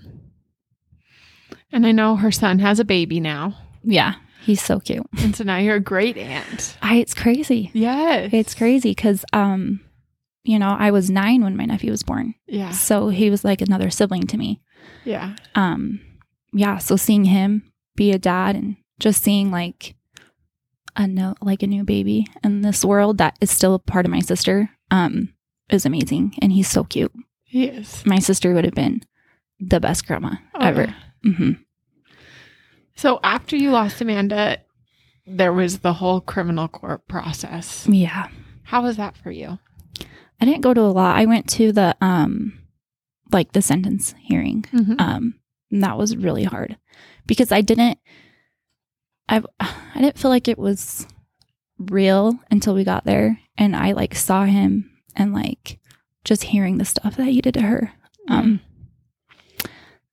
And 1.72 1.86
I 1.86 1.92
know 1.92 2.16
her 2.16 2.30
son 2.32 2.58
has 2.60 2.80
a 2.80 2.84
baby 2.84 3.20
now. 3.20 3.54
Yeah, 3.82 4.14
he's 4.42 4.62
so 4.62 4.80
cute. 4.80 5.06
And 5.18 5.34
so 5.36 5.44
now 5.44 5.58
you're 5.58 5.76
a 5.76 5.80
great 5.80 6.16
aunt. 6.16 6.76
I, 6.82 6.96
it's 6.96 7.14
crazy. 7.14 7.70
Yes. 7.74 8.30
It's 8.32 8.54
crazy 8.54 8.90
because, 8.90 9.24
um, 9.32 9.80
you 10.44 10.58
know, 10.58 10.70
I 10.78 10.90
was 10.90 11.10
nine 11.10 11.42
when 11.42 11.56
my 11.56 11.66
nephew 11.66 11.90
was 11.90 12.02
born, 12.02 12.34
Yeah. 12.46 12.70
so 12.70 13.08
he 13.10 13.30
was 13.30 13.44
like 13.44 13.60
another 13.60 13.90
sibling 13.90 14.26
to 14.28 14.38
me. 14.38 14.60
Yeah. 15.04 15.36
Um, 15.54 16.00
yeah, 16.52 16.78
so 16.78 16.96
seeing 16.96 17.24
him 17.26 17.70
be 17.96 18.12
a 18.12 18.18
dad 18.18 18.56
and 18.56 18.76
just 18.98 19.22
seeing 19.22 19.50
like 19.50 19.94
a 20.96 21.06
no, 21.06 21.34
like 21.42 21.62
a 21.62 21.66
new 21.66 21.84
baby 21.84 22.26
in 22.42 22.62
this 22.62 22.84
world 22.84 23.18
that 23.18 23.36
is 23.40 23.50
still 23.50 23.74
a 23.74 23.78
part 23.78 24.06
of 24.06 24.10
my 24.10 24.20
sister, 24.20 24.70
um, 24.90 25.32
is 25.70 25.84
amazing, 25.84 26.34
and 26.40 26.50
he's 26.52 26.68
so 26.68 26.82
cute. 26.84 27.12
He 27.44 27.64
is. 27.66 28.04
My 28.06 28.18
sister 28.18 28.54
would 28.54 28.64
have 28.64 28.74
been 28.74 29.02
the 29.60 29.80
best 29.80 30.06
grandma 30.06 30.36
Oh, 30.54 30.60
ever. 30.60 30.82
yeah. 30.84 30.94
Hmm 31.22 31.52
So 32.96 33.20
after 33.22 33.56
you 33.56 33.70
lost 33.70 34.00
Amanda, 34.00 34.58
there 35.26 35.52
was 35.52 35.80
the 35.80 35.94
whole 35.94 36.20
criminal 36.20 36.68
court 36.68 37.06
process. 37.08 37.86
Yeah. 37.88 38.28
How 38.64 38.82
was 38.82 38.96
that 38.96 39.16
for 39.16 39.30
you? 39.30 39.58
I 40.40 40.44
didn't 40.44 40.60
go 40.62 40.74
to 40.74 40.80
a 40.80 40.92
lot. 40.92 41.16
I 41.16 41.26
went 41.26 41.48
to 41.50 41.72
the 41.72 41.96
um 42.00 42.58
like 43.32 43.52
the 43.52 43.62
sentence 43.62 44.14
hearing. 44.20 44.62
Mhm. 44.72 45.00
Um, 45.00 45.34
and 45.70 45.82
that 45.82 45.98
was 45.98 46.16
really 46.16 46.44
hard 46.44 46.78
because 47.26 47.52
I 47.52 47.60
didn't, 47.60 47.98
I, 49.28 49.42
I 49.60 50.00
didn't 50.00 50.18
feel 50.18 50.30
like 50.30 50.48
it 50.48 50.58
was 50.58 51.06
real 51.78 52.38
until 52.50 52.74
we 52.74 52.84
got 52.84 53.04
there, 53.04 53.38
and 53.56 53.76
I 53.76 53.92
like 53.92 54.14
saw 54.14 54.44
him 54.44 54.90
and 55.14 55.34
like 55.34 55.78
just 56.24 56.44
hearing 56.44 56.78
the 56.78 56.84
stuff 56.84 57.16
that 57.16 57.26
he 57.26 57.40
did 57.40 57.54
to 57.54 57.62
her. 57.62 57.92
Um, 58.28 58.60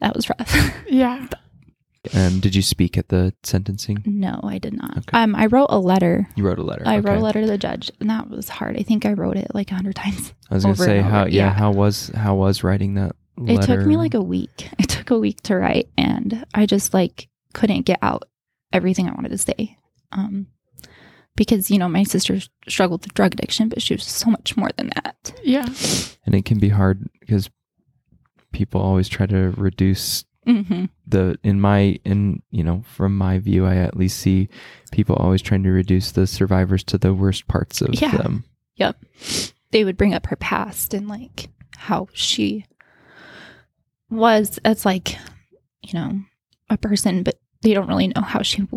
that 0.06 0.16
was 0.16 0.30
rough. 0.30 0.74
yeah. 0.88 1.28
And 2.14 2.40
did 2.40 2.54
you 2.54 2.62
speak 2.62 2.96
at 2.96 3.10
the 3.10 3.34
sentencing? 3.42 4.04
no, 4.06 4.40
I 4.44 4.60
did 4.60 4.74
not. 4.74 5.00
Okay. 5.00 5.18
Um, 5.18 5.36
I 5.36 5.48
wrote 5.48 5.70
a 5.70 5.80
letter. 5.80 6.30
You 6.36 6.46
wrote 6.46 6.60
a 6.60 6.64
letter. 6.64 6.84
I 6.86 7.00
wrote 7.00 7.18
a 7.18 7.22
letter 7.22 7.42
to 7.42 7.48
the 7.48 7.58
judge, 7.58 7.92
and 8.00 8.12
that 8.12 8.30
was 8.30 8.48
hard. 8.48 8.78
I 8.78 8.84
think 8.84 9.08
I 9.08 9.14
wrote 9.14 9.36
it 9.38 9.48
like 9.56 9.72
a 9.72 9.74
hundred 9.74 9.96
times. 9.96 10.32
I 10.52 10.54
was 10.54 10.64
gonna 10.64 10.76
say 10.76 11.02
how 11.02 11.26
yeah, 11.26 11.46
yeah. 11.46 11.54
how 11.54 11.72
was 11.72 12.10
how 12.10 12.36
was 12.36 12.64
writing 12.64 12.94
that 12.94 13.16
letter? 13.38 13.74
It 13.74 13.78
took 13.78 13.88
me 13.88 13.98
like 13.98 14.14
a 14.14 14.22
week. 14.22 14.70
It 14.80 14.90
took 14.90 15.10
a 15.10 15.18
week 15.18 15.42
to 15.44 15.56
write, 15.56 15.90
and 15.98 16.46
I 16.54 16.68
just 16.68 16.94
like 16.94 17.28
couldn't 17.54 17.88
get 17.88 17.98
out 18.04 18.30
everything 18.72 19.10
I 19.10 19.14
wanted 19.14 19.30
to 19.30 19.40
say. 19.40 19.78
Um, 20.12 20.46
because 21.36 21.72
you 21.72 21.80
know 21.80 21.90
my 21.90 22.04
sister 22.04 22.40
struggled 22.68 23.02
with 23.04 23.16
drug 23.16 23.34
addiction, 23.34 23.70
but 23.70 23.82
she 23.82 23.96
was 23.96 24.04
so 24.04 24.30
much 24.30 24.56
more 24.56 24.70
than 24.78 24.92
that. 24.94 25.34
Yeah. 25.44 25.66
and 26.26 26.36
it 26.36 26.46
can 26.46 26.60
be 26.60 26.70
hard 26.70 27.10
because 27.20 27.50
people 28.56 28.82
always 28.82 29.08
try 29.10 29.26
to 29.26 29.52
reduce 29.58 30.24
Mm-hmm. 30.48 30.86
the 31.08 31.40
in 31.44 31.60
my 31.60 31.98
in 32.06 32.44
you 32.52 32.64
know 32.64 32.84
from 32.86 33.18
my 33.18 33.40
view 33.40 33.66
i 33.66 33.78
at 33.78 33.98
least 33.98 34.20
see 34.20 34.48
people 34.92 35.16
always 35.16 35.42
trying 35.42 35.64
to 35.64 35.72
reduce 35.72 36.12
the 36.12 36.28
survivors 36.28 36.84
to 36.84 37.00
the 37.00 37.16
worst 37.16 37.48
parts 37.48 37.82
of 37.82 38.00
Yeah. 38.00 38.16
them 38.16 38.44
Yep. 38.76 38.96
They 39.72 39.84
would 39.84 39.98
bring 39.98 40.14
up 40.14 40.28
her 40.28 40.36
past 40.36 40.94
and 40.94 41.08
like 41.08 41.50
how 41.78 42.10
she 42.14 42.64
was 44.12 44.60
as 44.64 44.86
like 44.86 45.18
you 45.82 45.94
know 45.94 46.20
a 46.70 46.78
person, 46.78 47.24
but 47.24 47.40
they 47.64 47.74
don't 47.74 47.88
really 47.88 48.10
know 48.10 48.22
how 48.22 48.44
she 48.44 48.68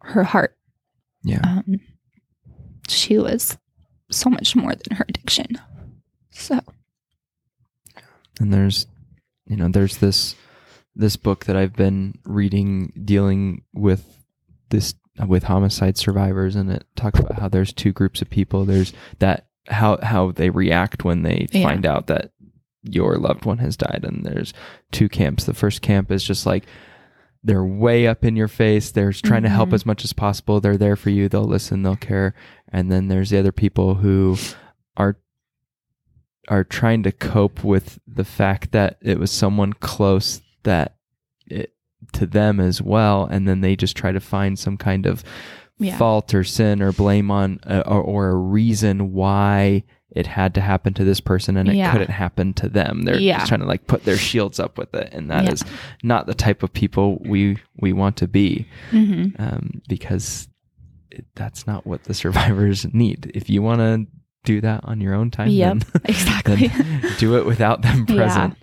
her 0.00 0.24
heart. 0.24 0.56
yeah 1.24 1.40
Um, 1.44 1.80
she 2.88 3.18
was 3.18 3.58
so 4.10 4.30
much 4.30 4.56
more 4.56 4.74
than 4.74 4.96
her 4.96 5.04
addiction. 5.06 5.58
So 6.30 6.58
and 8.40 8.50
there's 8.52 8.86
you 9.48 9.56
know 9.56 9.68
there's 9.68 9.98
this 9.98 10.34
this 10.94 11.16
book 11.16 11.44
that 11.46 11.56
i've 11.56 11.74
been 11.74 12.14
reading 12.24 12.92
dealing 13.04 13.62
with 13.72 14.22
this 14.70 14.94
with 15.26 15.44
homicide 15.44 15.96
survivors 15.98 16.54
and 16.54 16.70
it 16.70 16.84
talks 16.94 17.18
about 17.18 17.38
how 17.40 17.48
there's 17.48 17.72
two 17.72 17.90
groups 17.92 18.22
of 18.22 18.30
people. 18.30 18.64
There's 18.64 18.92
that 19.18 19.48
how 19.66 19.98
how 20.00 20.30
they 20.30 20.48
react 20.48 21.02
when 21.04 21.22
they 21.22 21.48
Yeah. 21.50 21.64
find 21.64 21.84
out 21.84 22.06
that 22.06 22.30
your 22.84 23.16
loved 23.16 23.44
one 23.44 23.58
has 23.58 23.76
died 23.76 24.04
and 24.04 24.24
there's 24.24 24.54
two 24.92 25.08
camps. 25.08 25.44
The 25.44 25.54
first 25.54 25.82
camp 25.82 26.12
is 26.12 26.22
just 26.22 26.46
like 26.46 26.66
they're 27.42 27.64
way 27.64 28.06
up 28.06 28.24
in 28.24 28.36
your 28.36 28.46
face. 28.46 28.92
They're 28.92 29.12
trying 29.12 29.42
to 29.42 29.48
help 29.48 29.70
Mhm. 29.70 29.74
as 29.74 29.86
much 29.86 30.04
as 30.04 30.12
possible. 30.12 30.60
They're 30.60 30.76
there 30.76 30.94
for 30.96 31.10
you. 31.10 31.28
They'll 31.28 31.42
listen. 31.44 31.82
They'll 31.82 31.96
care. 31.96 32.32
And 32.70 32.90
then 32.92 33.08
there's 33.08 33.30
the 33.30 33.38
other 33.38 33.50
people 33.52 33.96
who 33.96 34.36
are 34.96 35.16
are 36.48 36.64
trying 36.64 37.02
to 37.04 37.12
cope 37.12 37.62
with 37.64 37.98
the 38.06 38.24
fact 38.24 38.72
that 38.72 38.98
it 39.02 39.18
was 39.18 39.30
someone 39.30 39.72
close 39.74 40.40
that 40.64 40.96
it 41.46 41.74
to 42.12 42.26
them 42.26 42.58
as 42.60 42.80
well 42.80 43.24
and 43.30 43.46
then 43.46 43.60
they 43.60 43.76
just 43.76 43.96
try 43.96 44.12
to 44.12 44.20
find 44.20 44.58
some 44.58 44.76
kind 44.76 45.06
of 45.06 45.22
Yeah. 45.78 45.96
fault 45.98 46.34
or 46.34 46.42
sin 46.44 46.82
or 46.82 46.90
blame 46.92 47.30
on 47.30 47.60
uh, 47.66 47.82
or, 47.86 48.00
or 48.02 48.28
a 48.30 48.34
reason 48.34 49.12
why 49.12 49.84
it 50.10 50.26
had 50.26 50.54
to 50.54 50.60
happen 50.60 50.94
to 50.94 51.04
this 51.04 51.20
person 51.20 51.56
and 51.56 51.68
it 51.68 51.74
Yeah. 51.76 51.92
couldn't 51.92 52.10
happen 52.10 52.54
to 52.54 52.68
them 52.68 53.02
they're 53.02 53.18
Yeah. 53.20 53.38
just 53.38 53.48
trying 53.48 53.60
to 53.60 53.66
like 53.66 53.86
put 53.86 54.04
their 54.04 54.16
shields 54.16 54.58
up 54.58 54.78
with 54.78 54.94
it 54.94 55.12
and 55.12 55.30
that 55.30 55.52
is 55.52 55.64
not 56.02 56.26
the 56.26 56.34
type 56.34 56.62
of 56.62 56.72
people 56.72 57.18
we 57.24 57.58
we 57.78 57.92
want 57.92 58.16
to 58.18 58.26
be 58.28 58.66
mhm. 58.90 59.38
um, 59.38 59.82
because 59.88 60.48
it, 61.10 61.26
that's 61.34 61.66
not 61.66 61.86
what 61.86 62.04
the 62.04 62.14
survivors 62.24 62.86
need 62.92 63.30
if 63.34 63.50
you 63.50 63.60
want 63.62 63.80
to 63.80 64.06
do 64.48 64.60
that 64.62 64.80
on 64.84 65.00
your 65.00 65.14
own 65.14 65.30
time 65.30 65.48
Yep, 65.48 65.78
then 65.92 66.02
exactly. 66.06 66.66
then 66.68 67.02
do 67.18 67.36
it 67.36 67.44
without 67.46 67.82
them 67.82 68.06
Yeah. 68.08 68.16
present. 68.16 68.56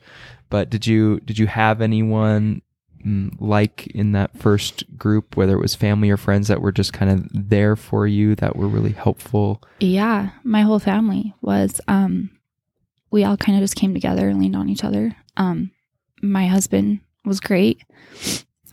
But 0.49 0.69
did 0.69 0.85
you 0.87 1.19
did 1.21 1.37
you 1.37 1.47
have 1.47 1.79
anyone 1.81 2.61
mm, 3.05 3.31
like 3.39 3.87
in 3.87 4.11
that 4.13 4.35
first 4.37 4.83
group, 4.97 5.37
whether 5.37 5.53
it 5.53 5.61
was 5.61 5.75
family 5.75 6.09
or 6.09 6.17
friends 6.17 6.47
that 6.47 6.61
were 6.61 6.71
just 6.71 6.91
kind 6.93 7.11
of 7.11 7.27
there 7.49 7.75
for 7.75 8.07
you, 8.07 8.35
that 8.35 8.55
were 8.55 8.67
really 8.67 8.93
helpful? 8.93 9.61
Yeah, 9.79 10.29
my 10.43 10.61
whole 10.61 10.79
family 10.79 11.33
was 11.41 11.79
um 11.87 12.29
we 13.11 13.23
all 13.23 13.37
kind 13.37 13.57
of 13.57 13.63
just 13.63 13.75
came 13.75 13.93
together 13.93 14.27
and 14.29 14.39
leaned 14.39 14.55
on 14.55 14.69
each 14.69 14.83
other. 14.83 15.15
Um 15.37 15.71
my 16.21 16.47
husband 16.47 16.99
was 17.25 17.39
great. 17.39 17.81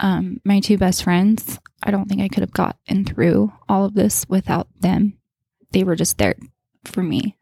Um 0.01 0.41
my 0.45 0.61
two 0.61 0.79
best 0.79 1.05
friends, 1.05 1.59
I 1.83 1.91
don't 1.91 2.09
think 2.09 2.21
I 2.23 2.29
could 2.29 2.43
have 2.43 2.53
gotten 2.53 3.05
through 3.05 3.53
all 3.69 3.85
of 3.85 3.95
this 3.95 4.25
without 4.29 4.69
them. 4.81 5.19
They 5.73 5.85
were 5.85 5.97
just 5.97 6.19
there 6.19 6.35
for 6.85 7.03
me. 7.03 7.37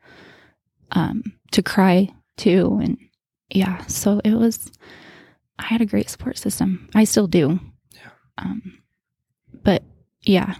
Um 0.93 1.23
to 1.53 1.63
cry 1.63 2.09
too 2.37 2.79
and 2.83 2.97
yeah, 3.51 3.85
so 3.87 4.21
it 4.25 4.35
was 4.35 4.71
I 5.59 5.65
had 5.65 5.81
a 5.81 5.87
great 5.87 6.09
support 6.09 6.39
system. 6.39 6.89
I 6.95 7.05
still 7.05 7.27
do. 7.27 7.61
Yeah. 7.95 8.11
Um 8.39 8.79
but 9.63 9.83
yeah. 10.23 10.55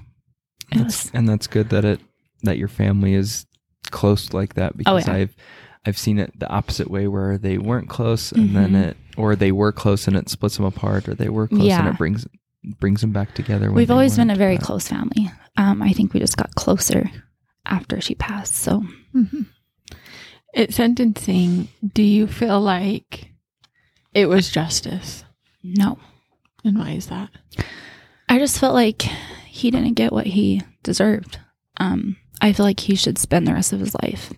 It 0.73 0.79
That's, 0.79 1.05
was 1.07 1.11
and 1.15 1.29
that's 1.29 1.47
good 1.47 1.71
that 1.71 1.85
it 1.85 2.01
that 2.43 2.59
your 2.59 2.69
family 2.69 3.15
is 3.15 3.47
close 3.91 4.33
like 4.33 4.55
that 4.55 4.77
because 4.77 5.05
Oh, 5.09 5.11
yeah. 5.13 5.17
I've 5.19 5.37
I've 5.87 5.99
seen 5.99 6.19
it 6.19 6.39
the 6.39 6.49
opposite 6.49 6.91
way 6.91 7.09
where 7.09 7.39
they 7.39 7.57
weren't 7.59 7.89
close 7.89 8.33
and 8.33 8.55
then 8.55 8.73
Mhm. 8.73 8.85
it 8.91 8.97
or 9.17 9.35
they 9.35 9.51
were 9.53 9.73
close 9.73 10.07
and 10.07 10.17
it 10.17 10.29
splits 10.29 10.57
them 10.57 10.67
apart 10.67 11.09
or 11.09 11.15
they 11.15 11.29
were 11.29 11.49
close 11.49 11.71
and 11.73 11.89
it 11.89 11.97
brings 11.99 12.27
brings 12.79 13.01
them 13.01 13.13
back 13.13 13.35
together. 13.35 13.73
We've 13.73 13.91
always 13.91 14.17
been 14.17 14.29
a 14.31 14.37
very 14.37 14.59
close 14.59 14.87
family. 14.87 15.31
Um, 15.57 15.81
I 15.83 15.93
think 15.93 16.13
we 16.13 16.21
just 16.21 16.37
got 16.37 16.55
closer 16.55 17.11
after 17.67 18.00
she 18.00 18.14
passed. 18.14 18.55
So 18.55 18.85
Mhm. 19.14 19.47
At 20.55 20.73
sentencing, 20.75 21.69
do 21.95 22.02
you 22.02 22.26
feel 22.26 22.61
like 22.61 23.31
it 24.14 24.26
was 24.29 24.50
justice? 24.50 25.25
no, 25.62 25.99
And 26.64 26.79
why 26.79 26.90
is 26.93 27.07
that? 27.09 27.29
I 28.29 28.38
just 28.38 28.59
felt 28.59 28.75
like 28.75 29.02
he 29.47 29.71
didn't 29.71 29.95
get 29.95 30.12
what 30.12 30.26
he 30.26 30.62
deserved. 30.83 31.38
Um, 31.76 32.17
I 32.40 32.52
feel 32.52 32.64
like 32.67 32.81
he 32.81 32.95
should 32.95 33.19
spend 33.19 33.47
the 33.47 33.52
rest 33.55 33.73
of 33.73 33.81
his 33.81 33.95
life 34.02 34.33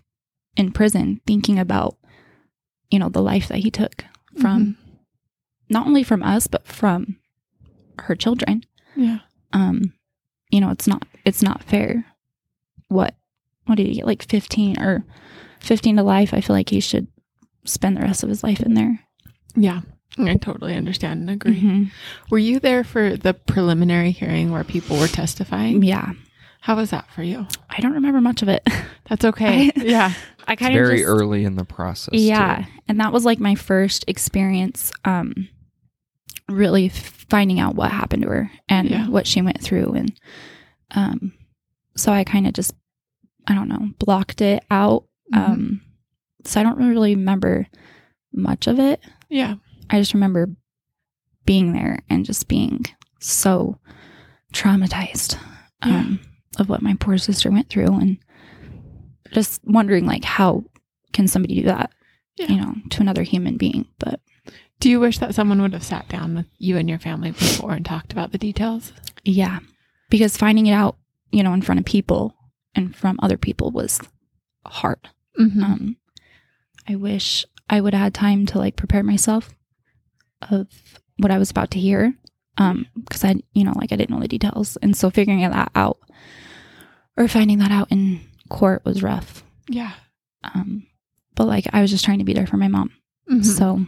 in 0.56 0.72
prison 0.72 1.20
thinking 1.26 1.58
about, 1.58 1.96
you 2.90 2.98
know, 2.98 3.08
the 3.08 3.22
life 3.22 3.48
that 3.48 3.58
he 3.58 3.70
took 3.70 4.04
from 4.40 4.76
not 5.70 5.86
only 5.86 6.02
from 6.02 6.22
us 6.22 6.46
but 6.46 6.66
from 6.66 7.16
her 8.00 8.14
children. 8.14 8.64
Yeah. 8.96 9.20
Um, 9.52 9.94
you 10.50 10.60
know, 10.60 10.70
it's 10.70 10.86
not 10.86 11.04
it's 11.24 11.42
not 11.42 11.62
fair. 11.62 12.04
What 12.92 13.14
what 13.66 13.76
did 13.76 13.86
he 13.86 13.94
get? 13.94 14.06
Like 14.06 14.22
fifteen 14.22 14.78
or 14.80 15.04
fifteen 15.60 15.96
to 15.96 16.02
life? 16.02 16.34
I 16.34 16.40
feel 16.40 16.54
like 16.56 16.68
he 16.70 16.80
should 16.80 17.06
spend 17.64 17.96
the 17.96 18.00
rest 18.02 18.22
of 18.22 18.28
his 18.28 18.42
life 18.42 18.60
in 18.60 18.74
there. 18.74 19.00
Yeah. 19.54 19.80
I 20.18 20.34
totally 20.36 20.74
understand 20.76 21.20
and 21.20 21.30
agree. 21.30 21.58
Mhm. 21.60 21.90
Were 22.30 22.38
you 22.38 22.60
there 22.60 22.84
for 22.84 23.16
the 23.16 23.32
preliminary 23.32 24.10
hearing 24.10 24.50
where 24.50 24.62
people 24.64 24.98
were 24.98 25.06
testifying? 25.08 25.82
Yeah, 25.82 26.12
How 26.60 26.76
was 26.76 26.90
that 26.90 27.10
for 27.12 27.22
you? 27.22 27.46
I 27.70 27.80
don't 27.80 27.94
remember 27.94 28.20
much 28.20 28.42
of 28.42 28.48
it. 28.48 28.62
That's 29.08 29.24
okay. 29.24 29.70
I- 29.74 29.80
yeah. 29.82 30.12
I 30.46 30.54
kind 30.56 30.74
of 30.76 30.84
very 30.84 30.98
just, 30.98 31.08
early 31.08 31.44
in 31.44 31.54
the 31.56 31.64
process. 31.64 32.14
Yeah, 32.14 32.62
too. 32.62 32.68
and 32.88 33.00
that 33.00 33.12
was 33.12 33.24
like 33.24 33.38
my 33.38 33.54
first 33.54 34.04
experience, 34.08 34.92
um, 35.04 35.48
really 36.48 36.88
finding 36.90 37.58
out 37.60 37.74
what 37.76 37.90
happened 37.90 38.24
to 38.24 38.28
her 38.28 38.50
and 38.68 38.90
Yeah. 38.90 39.08
what 39.08 39.26
she 39.26 39.40
went 39.40 39.60
through, 39.62 39.92
and 39.94 40.12
um, 40.94 41.32
so 41.96 42.12
I 42.12 42.24
kind 42.24 42.46
of 42.46 42.52
just, 42.52 42.74
I 43.46 43.54
don't 43.54 43.68
know, 43.68 43.90
blocked 43.98 44.40
it 44.40 44.64
out. 44.70 45.04
Mhm. 45.32 45.38
Um, 45.38 45.80
so 46.44 46.60
I 46.60 46.62
don't 46.62 46.78
really 46.78 47.14
remember 47.16 47.66
much 48.32 48.66
of 48.66 48.78
it. 48.78 49.00
Yeah. 49.28 49.56
I 49.90 49.98
just 50.00 50.14
remember 50.14 50.48
being 51.44 51.72
there 51.72 51.98
and 52.08 52.24
just 52.24 52.48
being 52.48 52.84
so 53.20 53.78
traumatized 54.52 55.36
um, 55.82 56.20
of 56.58 56.68
what 56.68 56.82
my 56.82 56.94
poor 57.00 57.18
sister 57.18 57.50
went 57.50 57.68
through, 57.68 57.92
and 57.98 58.18
just 59.32 59.60
wondering 59.64 60.06
like 60.06 60.24
how 60.24 60.64
can 61.12 61.26
somebody 61.26 61.56
do 61.56 61.62
that, 61.66 61.90
Yeah. 62.36 62.46
you 62.48 62.56
know, 62.60 62.74
to 62.90 63.00
another 63.00 63.22
human 63.22 63.56
being. 63.56 63.86
But 63.98 64.20
Do 64.80 64.90
you 64.90 64.98
wish 65.00 65.18
that 65.18 65.34
someone 65.34 65.62
would 65.62 65.72
have 65.74 65.84
sat 65.84 66.08
down 66.08 66.34
with 66.34 66.46
you 66.58 66.76
and 66.76 66.88
your 66.88 66.98
family 66.98 67.30
before 67.30 67.72
and 67.72 67.84
talked 67.84 68.12
about 68.12 68.32
the 68.32 68.38
details? 68.38 68.92
yeah, 69.24 69.60
because 70.10 70.36
finding 70.36 70.66
it 70.66 70.72
out, 70.72 70.96
you 71.30 71.42
know, 71.44 71.52
in 71.52 71.62
front 71.62 71.78
of 71.78 71.84
people 71.84 72.34
and 72.74 72.94
from 72.96 73.18
other 73.22 73.36
people 73.36 73.70
was 73.70 74.00
hard. 74.66 75.08
Mm-hmm. 75.38 75.62
Um, 75.62 75.96
I 76.88 76.96
wish 76.96 77.44
I 77.70 77.80
would 77.80 77.94
have 77.94 78.02
had 78.02 78.14
time 78.14 78.46
to 78.46 78.58
like 78.58 78.76
prepare 78.76 79.02
myself 79.02 79.50
of 80.50 80.66
what 81.18 81.30
I 81.30 81.38
was 81.38 81.50
about 81.50 81.70
to 81.72 81.80
hear. 81.80 82.14
Um, 82.58 82.86
because 82.94 83.24
I, 83.24 83.36
you 83.54 83.64
know, 83.64 83.72
like 83.76 83.92
I 83.92 83.96
didn't 83.96 84.10
know 84.10 84.20
the 84.20 84.28
details, 84.28 84.76
and 84.82 84.94
so 84.96 85.08
figuring 85.10 85.40
that 85.40 85.70
out 85.74 85.98
or 87.16 87.26
finding 87.28 87.58
that 87.58 87.70
out 87.70 87.90
in 87.90 88.20
court 88.50 88.84
was 88.84 89.02
rough. 89.02 89.42
yeah. 89.68 89.92
Um, 90.44 90.86
but 91.34 91.46
like 91.46 91.66
I 91.72 91.80
was 91.80 91.90
just 91.90 92.04
trying 92.04 92.18
to 92.18 92.24
be 92.24 92.34
there 92.34 92.46
for 92.46 92.56
my 92.58 92.68
mom, 92.68 92.90
Mhm. 93.30 93.44
so 93.44 93.86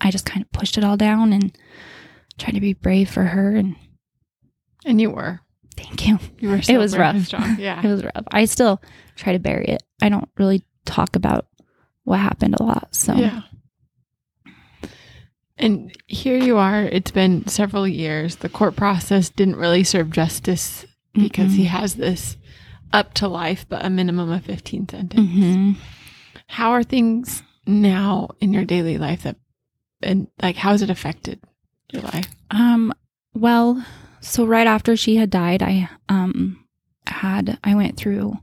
I 0.00 0.10
just 0.10 0.24
kind 0.24 0.42
of 0.42 0.50
pushed 0.52 0.78
it 0.78 0.84
all 0.84 0.96
down 0.96 1.32
and 1.34 1.56
tried 2.38 2.54
to 2.54 2.60
be 2.60 2.72
brave 2.72 3.10
for 3.10 3.24
her. 3.24 3.54
And 3.54 3.76
And 4.86 4.98
you 5.00 5.10
were. 5.10 5.40
Thank 5.76 6.06
you. 6.06 6.18
You 6.38 6.50
were 6.50 6.62
so 6.62 6.78
was 6.78 6.96
rough. 6.96 7.32
Yeah. 7.58 7.80
It 7.84 7.88
was 7.88 8.04
rough. 8.04 8.24
I 8.30 8.44
still 8.46 8.80
try 9.16 9.32
to 9.32 9.38
bury 9.38 9.66
it. 9.66 9.82
I 10.02 10.08
don't 10.08 10.28
really 10.38 10.62
talk 10.84 11.16
about 11.16 11.46
what 12.04 12.20
happened 12.20 12.56
a 12.58 12.62
lot. 12.62 12.94
So 12.94 13.14
Yeah. 13.14 13.42
And 15.56 15.94
here 16.06 16.36
you 16.36 16.56
are. 16.58 16.82
It's 16.82 17.12
been 17.12 17.46
several 17.46 17.86
years. 17.86 18.36
The 18.36 18.48
court 18.48 18.74
process 18.74 19.30
didn't 19.30 19.56
really 19.56 19.84
serve 19.84 20.10
justice 20.10 20.84
because 21.12 21.52
Mm-mm. 21.52 21.56
he 21.56 21.64
has 21.66 21.94
this 21.94 22.36
up 22.92 23.14
to 23.14 23.28
life, 23.28 23.64
but 23.68 23.84
a 23.84 23.90
minimum 23.90 24.30
of 24.30 24.44
15 24.44 24.88
sentence. 24.88 25.20
Mhm. 25.30 25.76
How 26.48 26.70
are 26.72 26.82
things 26.82 27.42
now 27.66 28.30
in 28.40 28.52
your 28.52 28.64
daily 28.64 28.98
life 28.98 29.22
that, 29.22 29.36
and 30.02 30.26
like, 30.42 30.56
how 30.56 30.72
has 30.72 30.82
it 30.82 30.90
affected 30.90 31.40
your 31.92 32.02
life? 32.02 32.28
Um, 32.50 32.92
well, 33.32 33.84
so 34.24 34.44
right 34.46 34.66
after 34.66 34.96
she 34.96 35.16
had 35.16 35.30
died, 35.30 35.62
I 35.62 35.88
um 36.08 36.64
had 37.06 37.58
I 37.62 37.74
went 37.74 37.96
through 37.96 38.38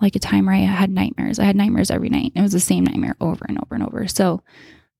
like 0.00 0.14
a 0.14 0.20
time 0.20 0.46
where 0.46 0.54
I 0.54 0.58
had 0.58 0.90
nightmares. 0.90 1.38
I 1.38 1.44
had 1.44 1.56
nightmares 1.56 1.90
every 1.90 2.08
night. 2.08 2.32
It 2.34 2.42
was 2.42 2.52
the 2.52 2.60
same 2.60 2.84
nightmare 2.84 3.16
over 3.20 3.44
and 3.48 3.58
over 3.58 3.74
and 3.74 3.84
over. 3.84 4.06
So 4.08 4.42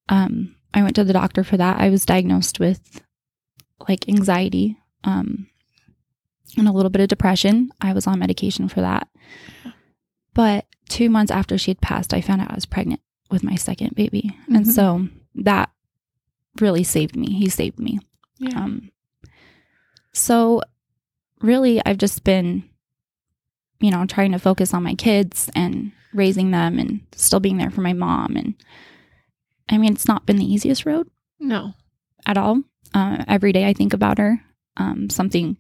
um 0.08 0.54
I 0.74 0.82
went 0.82 0.96
to 0.96 1.04
the 1.04 1.12
doctor 1.12 1.44
for 1.44 1.56
that. 1.56 1.80
I 1.80 1.90
was 1.90 2.04
diagnosed 2.04 2.58
with 2.60 3.00
like 3.88 4.08
anxiety, 4.08 4.76
um 5.04 5.46
and 6.56 6.68
a 6.68 6.72
little 6.72 6.90
bit 6.90 7.02
of 7.02 7.08
depression. 7.08 7.70
I 7.80 7.92
was 7.92 8.06
on 8.06 8.18
medication 8.18 8.68
for 8.68 8.80
that. 8.80 9.08
But 10.34 10.66
two 10.88 11.10
months 11.10 11.30
after 11.32 11.58
she 11.58 11.70
had 11.70 11.80
passed, 11.80 12.14
I 12.14 12.20
found 12.20 12.40
out 12.40 12.50
I 12.50 12.54
was 12.54 12.66
pregnant 12.66 13.00
with 13.30 13.42
my 13.42 13.54
second 13.56 13.94
baby. 13.94 14.36
And 14.48 14.64
Mhm. 14.66 14.72
so 14.72 15.08
that 15.34 15.70
really 16.60 16.84
saved 16.84 17.16
me. 17.16 17.32
He 17.34 17.48
saved 17.48 17.78
me. 17.78 17.98
Yeah. 18.38 18.58
Um, 18.62 18.90
so 20.16 20.62
really, 21.40 21.80
I've 21.84 21.98
just 21.98 22.24
been, 22.24 22.64
you 23.80 23.90
know, 23.90 24.06
trying 24.06 24.32
to 24.32 24.38
focus 24.38 24.72
on 24.74 24.82
my 24.82 24.94
kids 24.94 25.50
and 25.54 25.92
raising 26.14 26.50
them 26.50 26.78
and 26.78 27.00
still 27.14 27.40
being 27.40 27.58
there 27.58 27.70
for 27.70 27.82
my 27.82 27.92
mom. 27.92 28.36
And 28.36 28.54
I 29.68 29.78
mean, 29.78 29.92
it's 29.92 30.08
not 30.08 30.26
been 30.26 30.36
the 30.38 30.52
easiest 30.52 30.86
road 30.86 31.08
no. 31.38 31.74
at 32.24 32.38
all. 32.38 32.62
Uh, 32.94 33.24
every 33.28 33.52
day 33.52 33.66
I 33.68 33.72
think 33.74 33.92
about 33.92 34.18
her. 34.18 34.40
Um, 34.78 35.10
something 35.10 35.56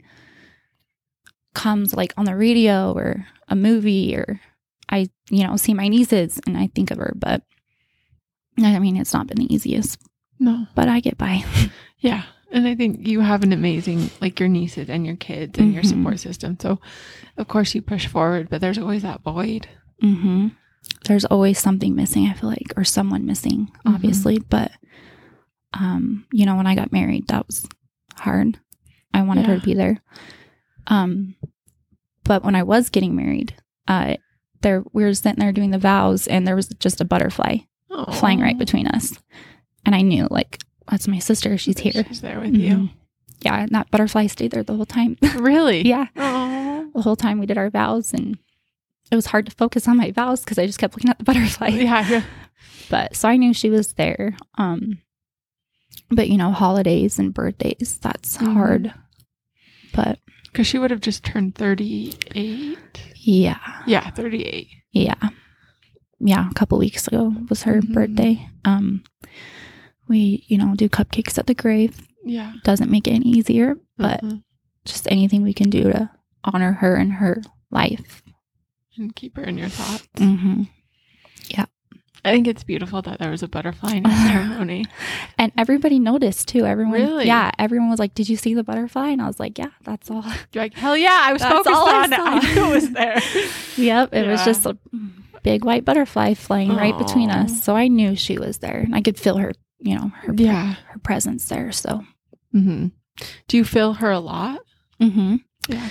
comes 1.54 1.94
like 1.94 2.12
on 2.16 2.24
the 2.24 2.36
radio 2.36 2.92
or 2.92 3.26
a 3.48 3.56
movie 3.56 4.14
or 4.16 4.40
I, 4.88 5.08
you 5.30 5.46
know, 5.46 5.56
see 5.56 5.74
my 5.74 5.88
nieces 5.88 6.40
and 6.46 6.56
I 6.56 6.68
think 6.68 6.90
of 6.90 6.98
her. 6.98 7.12
But 7.16 7.42
I 8.58 8.78
mean, 8.78 8.96
it's 8.96 9.12
not 9.12 9.26
been 9.26 9.38
the 9.38 9.54
easiest, 9.54 9.98
No. 10.38 10.66
but 10.74 10.88
I 10.88 11.00
get 11.00 11.18
by. 11.18 11.44
Yeah. 11.98 12.24
And 12.52 12.66
I 12.66 12.74
think 12.74 13.06
you 13.06 13.20
have 13.20 13.42
an 13.42 13.52
amazing, 13.52 14.10
like 14.20 14.38
your 14.40 14.48
nieces 14.48 14.88
and 14.88 15.04
your 15.04 15.16
kids 15.16 15.58
and 15.58 15.74
your 15.74 15.82
Mhm. 15.82 15.86
support 15.88 16.20
system. 16.20 16.56
So, 16.60 16.80
of 17.36 17.48
course, 17.48 17.74
you 17.74 17.82
push 17.82 18.06
forward, 18.06 18.48
but 18.48 18.60
there's 18.60 18.78
always 18.78 19.02
that 19.02 19.22
void. 19.22 19.68
hmm 20.00 20.48
There's 21.06 21.24
always 21.24 21.58
something 21.58 21.94
missing, 21.96 22.26
I 22.26 22.32
feel 22.34 22.48
like, 22.50 22.72
or 22.76 22.84
someone 22.84 23.26
missing, 23.26 23.68
Mhm. 23.84 23.94
obviously. 23.94 24.38
But, 24.38 24.70
um, 25.74 26.26
you 26.32 26.46
know, 26.46 26.54
when 26.56 26.66
I 26.66 26.74
got 26.76 26.92
married, 26.92 27.26
that 27.28 27.46
was 27.46 27.66
hard. 28.14 28.58
I 29.12 29.22
wanted 29.22 29.46
her 29.46 29.56
to 29.58 29.64
be 29.64 29.74
there. 29.74 30.00
Um, 30.86 31.34
but 32.24 32.44
when 32.44 32.54
I 32.54 32.62
was 32.62 32.88
getting 32.90 33.16
married, 33.16 33.54
uh, 33.88 34.16
there 34.62 34.84
we 34.92 35.02
were 35.04 35.14
sitting 35.14 35.38
there 35.40 35.52
doing 35.52 35.70
the 35.70 35.78
vows, 35.78 36.26
and 36.28 36.46
there 36.46 36.56
was 36.56 36.68
just 36.80 37.00
a 37.00 37.04
butterfly 37.04 37.58
Oh. 37.90 38.12
flying 38.12 38.40
right 38.40 38.58
between 38.58 38.86
us, 38.86 39.18
and 39.84 39.94
I 39.94 40.02
knew, 40.02 40.28
like, 40.30 40.58
that's 40.90 41.08
my 41.08 41.18
sister. 41.18 41.56
She's 41.58 41.78
here. 41.78 42.04
She's 42.08 42.20
there 42.20 42.40
with 42.40 42.54
you. 42.54 42.74
Mhm. 42.76 42.90
Yeah, 43.42 43.60
and 43.62 43.70
that 43.72 43.90
butterfly 43.90 44.26
stayed 44.28 44.52
there 44.52 44.62
the 44.62 44.74
whole 44.74 44.86
time. 44.86 45.16
Really? 45.36 45.86
yeah, 45.86 46.06
Oh. 46.16 46.88
the 46.94 47.02
whole 47.02 47.16
time 47.16 47.38
we 47.38 47.46
did 47.46 47.58
our 47.58 47.70
vows, 47.70 48.12
and 48.14 48.38
it 49.10 49.14
was 49.16 49.26
hard 49.26 49.46
to 49.46 49.52
focus 49.54 49.86
on 49.86 49.96
my 49.98 50.10
vows 50.10 50.40
because 50.42 50.58
I 50.58 50.66
just 50.66 50.78
kept 50.78 50.94
looking 50.94 51.10
at 51.10 51.18
the 51.18 51.24
butterfly. 51.24 51.68
Yeah. 51.70 52.22
But 52.88 53.16
so 53.16 53.28
I 53.28 53.36
knew 53.36 53.52
she 53.52 53.68
was 53.68 53.94
there. 53.94 54.36
Um, 54.58 54.98
but 56.08 56.28
you 56.30 56.36
know, 56.36 56.52
holidays 56.52 57.18
and 57.18 57.34
birthdays, 57.34 57.98
that's 58.00 58.36
Mhm. 58.38 58.54
hard. 58.54 58.94
But 59.92 60.20
Because 60.44 60.66
she 60.68 60.78
would 60.78 60.90
have 60.92 61.00
just 61.00 61.24
turned 61.24 61.54
38. 61.56 62.78
yeah, 63.16 63.58
Yeah, 63.86 64.08
38. 64.10 64.68
yeah, 64.92 65.14
yeah. 66.20 66.48
A 66.48 66.54
couple 66.54 66.78
weeks 66.78 67.06
ago 67.08 67.34
was 67.50 67.64
her 67.64 67.82
Mhm. 67.82 67.92
birthday. 67.92 68.48
Um, 68.64 69.02
we 70.08 70.44
you 70.48 70.58
know 70.58 70.74
do 70.74 70.88
cupcakes 70.88 71.38
at 71.38 71.46
the 71.46 71.54
grave. 71.54 72.06
Yeah. 72.24 72.52
Doesn't 72.64 72.90
make 72.90 73.06
it 73.06 73.12
any 73.12 73.28
easier, 73.28 73.76
but 73.96 74.20
Mhm. 74.22 74.42
just 74.84 75.06
anything 75.10 75.42
we 75.42 75.52
can 75.54 75.70
do 75.70 75.84
to 75.84 76.10
honor 76.44 76.72
her 76.72 76.96
and 76.96 77.14
her 77.14 77.42
life. 77.70 78.22
And 78.96 79.14
keep 79.14 79.36
her 79.36 79.42
in 79.44 79.58
your 79.58 79.68
thoughts. 79.68 80.08
hmm 80.18 80.62
Yeah. 81.48 81.66
I 82.24 82.32
think 82.32 82.48
it's 82.48 82.64
beautiful 82.64 83.02
that 83.02 83.20
there 83.20 83.30
was 83.30 83.44
a 83.44 83.48
butterfly 83.48 83.92
in 83.96 84.04
your 84.04 84.12
ceremony. 84.26 84.86
And 85.38 85.52
everybody 85.56 86.00
noticed 86.00 86.48
too. 86.48 86.66
Everyone, 86.66 86.94
Really? 86.94 87.26
yeah, 87.26 87.52
everyone 87.58 87.88
was 87.90 88.00
like, 88.00 88.14
"Did 88.14 88.28
you 88.28 88.36
see 88.36 88.52
the 88.54 88.64
butterfly?" 88.64 89.10
And 89.10 89.22
I 89.22 89.26
was 89.28 89.38
like, 89.38 89.56
"Yeah, 89.58 89.70
that's 89.84 90.10
all." 90.10 90.24
You're 90.52 90.64
like, 90.64 90.74
hell 90.74 90.96
yeah, 90.96 91.20
I 91.22 91.32
was 91.32 91.42
That's 91.42 91.54
focused 91.54 91.74
all 91.76 91.88
I 91.88 92.02
on 92.04 92.12
it. 92.12 92.18
I 92.18 92.54
knew 92.54 92.64
it 92.64 92.74
was 92.74 92.90
there. 92.90 93.20
Yep, 93.76 94.14
it 94.14 94.26
was 94.26 94.44
just 94.44 94.66
a 94.66 94.76
big 95.44 95.64
white 95.64 95.84
butterfly 95.84 96.34
flying 96.34 96.74
right 96.74 96.96
between 96.98 97.30
us. 97.30 97.62
So 97.62 97.76
I 97.76 97.86
knew 97.86 98.16
she 98.16 98.38
was 98.38 98.58
there, 98.58 98.80
and 98.80 98.94
I 98.96 99.02
could 99.02 99.18
feel 99.20 99.36
her, 99.36 99.52
you 99.78 99.94
know, 99.96 100.08
her 100.22 100.34
yeah. 100.36 100.74
her 100.88 100.98
presence 101.00 101.48
there. 101.48 101.72
So, 101.72 102.04
hmm 102.52 102.88
Do 103.48 103.56
you 103.56 103.64
feel 103.64 103.94
her 103.94 104.10
a 104.10 104.20
lot? 104.20 104.60
hmm 105.00 105.36
Yeah. 105.68 105.88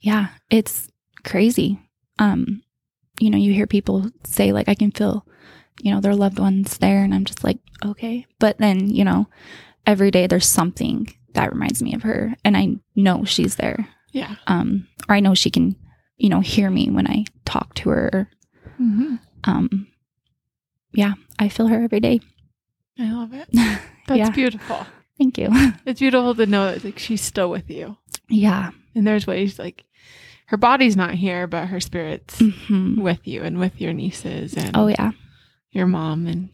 yeah, 0.00 0.26
it's 0.50 0.88
crazy. 1.24 1.78
Um, 2.18 2.62
you 3.20 3.30
know, 3.30 3.38
you 3.38 3.52
hear 3.52 3.66
people 3.66 4.10
say 4.24 4.52
like, 4.52 4.68
"I 4.68 4.74
can 4.74 4.90
feel," 4.90 5.26
you 5.82 5.92
know, 5.92 6.00
their 6.00 6.14
loved 6.14 6.38
ones 6.38 6.78
there, 6.78 7.02
and 7.04 7.14
I'm 7.14 7.24
just 7.24 7.44
like, 7.44 7.58
okay. 7.84 8.26
But 8.38 8.58
then, 8.58 8.88
you 8.90 9.04
know, 9.04 9.28
every 9.86 10.10
day 10.10 10.26
there's 10.26 10.46
something 10.46 11.12
that 11.34 11.52
reminds 11.52 11.82
me 11.82 11.94
of 11.94 12.02
her, 12.02 12.34
and 12.44 12.56
I 12.56 12.76
know 12.94 13.24
she's 13.24 13.56
there. 13.56 13.88
Yeah. 14.12 14.36
Um, 14.46 14.88
or 15.08 15.14
I 15.14 15.20
know 15.20 15.34
she 15.34 15.50
can, 15.50 15.76
you 16.16 16.28
know, 16.30 16.40
hear 16.40 16.70
me 16.70 16.88
when 16.90 17.06
I 17.06 17.24
talk 17.44 17.74
to 17.74 17.90
her. 17.90 18.30
hmm 18.78 19.16
Um, 19.44 19.88
yeah, 20.94 21.14
I 21.38 21.48
feel 21.50 21.66
her 21.66 21.82
every 21.82 22.00
day. 22.00 22.20
I 22.98 23.12
love 23.12 23.32
it. 23.34 23.48
That's 23.52 24.18
yeah. 24.18 24.30
beautiful. 24.30 24.86
Thank 25.18 25.38
you. 25.38 25.48
It's 25.86 26.00
beautiful 26.00 26.34
to 26.34 26.46
know 26.46 26.72
that 26.72 26.84
like 26.84 26.98
she's 26.98 27.20
still 27.22 27.50
with 27.50 27.70
you. 27.70 27.96
yeah. 28.28 28.70
And 28.94 29.06
there's 29.06 29.26
ways 29.26 29.58
like 29.58 29.84
her 30.46 30.56
body's 30.56 30.96
not 30.96 31.14
here, 31.14 31.46
but 31.46 31.66
her 31.68 31.80
spirit's 31.80 32.38
hmm 32.40 33.00
with 33.00 33.26
you 33.26 33.42
and 33.42 33.58
with 33.58 33.80
your 33.80 33.92
nieces 33.92 34.54
and 34.54 34.76
Oh 34.76 34.86
yeah. 34.86 35.12
your 35.70 35.86
mom 35.86 36.26
and 36.26 36.50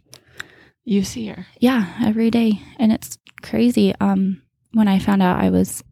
you 0.85 1.05
see 1.05 1.26
her. 1.28 1.46
Yeah, 1.61 1.94
every 2.02 2.31
day. 2.31 2.61
And 2.78 2.92
it's 2.92 3.18
crazy. 3.42 3.94
Um, 4.00 4.42
when 4.72 4.88
I 4.88 4.98
found 4.98 5.22
out 5.22 5.40
I 5.40 5.50
was 5.50 5.85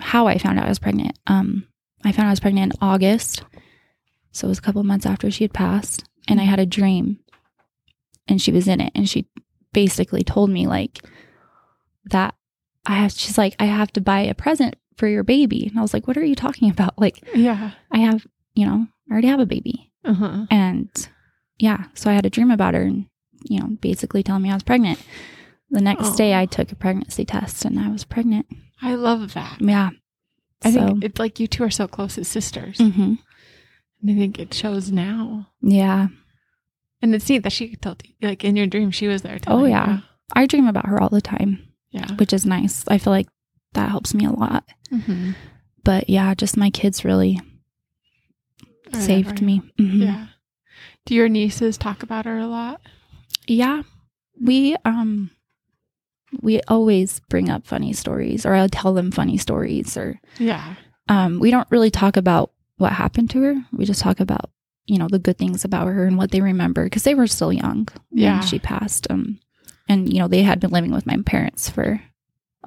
how 0.00 0.26
I 0.26 0.36
found 0.38 0.58
out 0.58 0.66
I 0.66 0.70
was 0.70 0.78
pregnant. 0.78 1.18
Um, 1.26 1.66
I 2.04 2.12
found 2.12 2.26
out 2.26 2.30
I 2.30 2.32
was 2.32 2.40
pregnant 2.40 2.74
in 2.74 2.78
August. 2.82 3.42
So 4.32 4.46
it 4.46 4.50
was 4.50 4.58
a 4.58 4.62
couple 4.62 4.82
months 4.84 5.06
after 5.06 5.30
she 5.30 5.44
had 5.44 5.52
passed. 5.54 6.04
And 6.28 6.40
I 6.40 6.44
had 6.44 6.60
a 6.60 6.66
dream 6.66 7.18
and 8.28 8.40
she 8.40 8.52
was 8.52 8.68
in 8.68 8.80
it. 8.80 8.92
And 8.94 9.08
she 9.08 9.26
basically 9.72 10.22
told 10.24 10.50
me 10.50 10.66
like 10.66 11.00
that 12.06 12.34
I 12.86 12.94
have 12.96 13.12
she's 13.12 13.38
like, 13.38 13.54
I 13.58 13.66
have 13.66 13.92
to 13.92 14.00
buy 14.00 14.20
a 14.20 14.34
present 14.34 14.76
for 14.96 15.06
your 15.06 15.22
baby. 15.24 15.66
And 15.66 15.78
I 15.78 15.82
was 15.82 15.92
like, 15.94 16.06
What 16.06 16.16
are 16.16 16.24
you 16.24 16.34
talking 16.34 16.70
about? 16.70 16.98
Like, 16.98 17.22
Yeah. 17.34 17.72
I 17.90 17.98
have, 17.98 18.26
you 18.54 18.66
know, 18.66 18.86
I 19.08 19.12
already 19.12 19.28
have 19.28 19.40
a 19.40 19.46
baby. 19.46 19.92
Uh-huh. 20.04 20.46
And 20.50 20.88
yeah, 21.58 21.84
so 21.94 22.10
I 22.10 22.14
had 22.14 22.24
a 22.26 22.30
dream 22.30 22.50
about 22.50 22.74
her 22.74 22.82
and, 22.82 23.06
you 23.48 23.60
know, 23.60 23.66
basically 23.80 24.22
telling 24.22 24.42
me 24.42 24.50
I 24.50 24.54
was 24.54 24.62
pregnant. 24.62 24.98
The 25.70 25.80
next 25.80 26.08
Oh. 26.12 26.16
day 26.16 26.34
I 26.34 26.46
took 26.46 26.72
a 26.72 26.76
pregnancy 26.76 27.24
test 27.24 27.64
and 27.64 27.78
I 27.78 27.88
was 27.90 28.04
pregnant. 28.04 28.46
I 28.82 28.94
love 28.94 29.34
that. 29.34 29.60
Yeah. 29.60 29.90
I 30.64 30.70
so, 30.72 30.80
think 30.86 31.04
it's 31.04 31.18
like 31.18 31.38
you 31.38 31.46
two 31.46 31.64
are 31.64 31.70
so 31.70 31.86
close 31.86 32.18
as 32.18 32.28
sisters. 32.28 32.78
hmm 32.78 33.14
And 34.02 34.10
I 34.10 34.14
think 34.14 34.38
it 34.38 34.52
shows 34.54 34.90
now. 34.90 35.48
yeah. 35.62 36.08
And 37.02 37.14
it's 37.14 37.28
neat 37.28 37.42
that 37.44 37.52
she 37.52 37.76
told 37.76 38.02
you, 38.04 38.28
like 38.28 38.44
in 38.44 38.56
your 38.56 38.66
dream, 38.66 38.90
she 38.90 39.08
was 39.08 39.22
there. 39.22 39.38
Oh, 39.46 39.64
yeah. 39.64 40.00
I 40.34 40.46
dream 40.46 40.66
about 40.66 40.86
her 40.86 41.00
all 41.00 41.08
the 41.08 41.20
time. 41.22 41.66
Yeah. 41.92 42.12
which 42.18 42.32
is 42.32 42.46
nice. 42.46 42.84
I 42.86 42.98
feel 42.98 43.12
like 43.12 43.26
that 43.72 43.88
helps 43.90 44.14
me 44.14 44.24
a 44.24 44.30
lot. 44.30 44.62
Mm-hmm. 44.92 45.32
But 45.82 46.08
yeah, 46.08 46.34
just 46.34 46.56
my 46.56 46.70
kids 46.70 47.04
really 47.04 47.40
saved 48.92 49.42
me. 49.42 49.60
Mhm. 49.78 50.00
Yeah. 50.04 50.26
Do 51.06 51.14
your 51.14 51.28
nieces 51.28 51.76
talk 51.78 52.02
about 52.04 52.26
her 52.26 52.38
a 52.38 52.46
lot? 52.46 52.80
Yeah. 53.46 53.82
We, 54.40 54.76
um, 54.84 55.30
we 56.40 56.60
always 56.68 57.20
bring 57.28 57.50
up 57.50 57.66
funny 57.66 57.92
stories 57.92 58.46
or 58.46 58.54
I'll 58.54 58.68
tell 58.68 58.94
them 58.94 59.10
funny 59.10 59.36
stories 59.36 59.96
or 59.96 60.20
Yeah. 60.38 60.74
um, 61.08 61.40
we 61.40 61.50
don't 61.50 61.70
really 61.70 61.90
talk 61.90 62.16
about 62.16 62.52
what 62.76 62.92
happened 62.92 63.30
to 63.30 63.42
her. 63.42 63.54
We 63.72 63.84
just 63.84 64.00
talk 64.00 64.20
about, 64.20 64.50
you 64.90 64.98
know, 64.98 65.08
the 65.08 65.18
good 65.18 65.38
things 65.38 65.64
about 65.64 65.86
her 65.86 66.04
and 66.04 66.16
what 66.18 66.30
they 66.32 66.40
remember 66.40 66.84
because 66.84 67.04
they 67.04 67.14
were 67.14 67.26
still 67.26 67.52
young 67.52 67.88
Yeah. 68.10 68.38
when 68.38 68.46
she 68.46 68.58
passed. 68.58 69.06
Um, 69.10 69.38
and 69.88 70.12
you 70.12 70.18
know 70.18 70.28
they 70.28 70.42
had 70.42 70.60
been 70.60 70.70
living 70.70 70.92
with 70.92 71.06
my 71.06 71.16
parents 71.24 71.70
for 71.70 72.00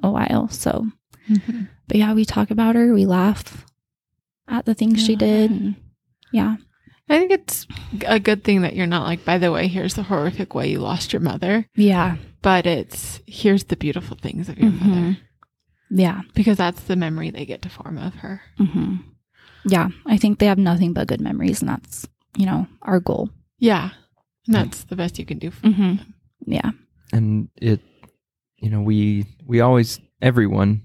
a 0.02 0.10
while. 0.10 0.48
So, 0.48 0.88
Mhm. 1.28 1.68
but 1.88 1.96
yeah, 1.98 2.12
we 2.14 2.24
talk 2.24 2.50
about 2.50 2.74
her. 2.74 2.92
We 2.94 3.06
laugh 3.06 3.64
at 4.48 4.64
the 4.64 4.74
things 4.74 5.02
she 5.04 5.16
did. 5.16 5.50
And 5.50 5.74
yeah, 6.32 6.56
I 7.08 7.18
think 7.18 7.30
it's 7.32 7.66
a 8.06 8.18
good 8.20 8.42
thing 8.44 8.62
that 8.62 8.74
you're 8.76 8.86
not 8.86 9.06
like, 9.06 9.24
by 9.24 9.38
the 9.38 9.52
way, 9.52 9.68
here's 9.68 9.94
the 9.94 10.02
horrific 10.04 10.54
way 10.54 10.70
you 10.70 10.80
lost 10.80 11.12
your 11.12 11.20
mother, 11.20 11.66
yeah, 11.76 12.16
but 12.42 12.66
it's 12.66 13.20
here's 13.26 13.64
the 13.64 13.76
beautiful 13.76 14.16
things 14.20 14.48
of 14.48 14.58
your 14.58 14.70
Mhm. 14.70 14.80
mother 14.88 15.16
yeah, 15.90 16.22
because 16.34 16.56
that's 16.58 16.82
the 16.84 16.96
memory 16.96 17.30
they 17.30 17.44
get 17.46 17.62
to 17.62 17.68
form 17.68 17.98
of 17.98 18.14
her. 18.16 18.40
hmm 18.58 18.96
yeah. 19.66 19.88
I 20.04 20.18
think 20.18 20.38
they 20.38 20.46
have 20.46 20.58
nothing 20.58 20.92
but 20.92 21.08
good 21.08 21.22
memories, 21.22 21.62
and 21.62 21.68
that's 21.70 22.06
you 22.36 22.46
know 22.46 22.66
our 22.82 23.00
goal. 23.00 23.30
Yeah. 23.58 23.90
And 24.46 24.54
that's 24.56 24.84
the 24.84 24.96
best 24.96 25.18
you 25.18 25.24
can 25.24 25.38
do 25.38 25.50
for 25.50 25.66
Mm-hmm. 25.66 25.94
Yeah, 26.46 26.70
and 27.12 27.48
it 27.56 27.80
you 28.58 28.68
know 28.70 28.82
we 28.82 29.24
we 29.46 29.60
always 29.60 30.00
everyone 30.20 30.84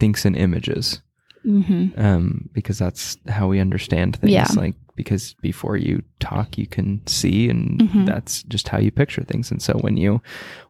thinks 0.00 0.24
in 0.24 0.34
images 0.34 1.00
hmm 1.44 1.86
um 1.96 2.48
because 2.52 2.78
that's 2.78 3.16
how 3.28 3.46
we 3.46 3.60
understand 3.60 4.16
things 4.16 4.32
Yeah. 4.32 4.46
like 4.56 4.74
because 4.96 5.34
before 5.40 5.76
you 5.76 6.02
talk 6.18 6.58
you 6.58 6.66
can 6.66 7.06
see 7.06 7.48
and 7.48 7.80
Mhm. 7.80 8.06
that's 8.06 8.42
just 8.44 8.68
how 8.68 8.78
you 8.78 8.90
picture 8.90 9.22
things 9.22 9.50
and 9.52 9.62
so 9.62 9.74
when 9.74 9.96
you 9.96 10.20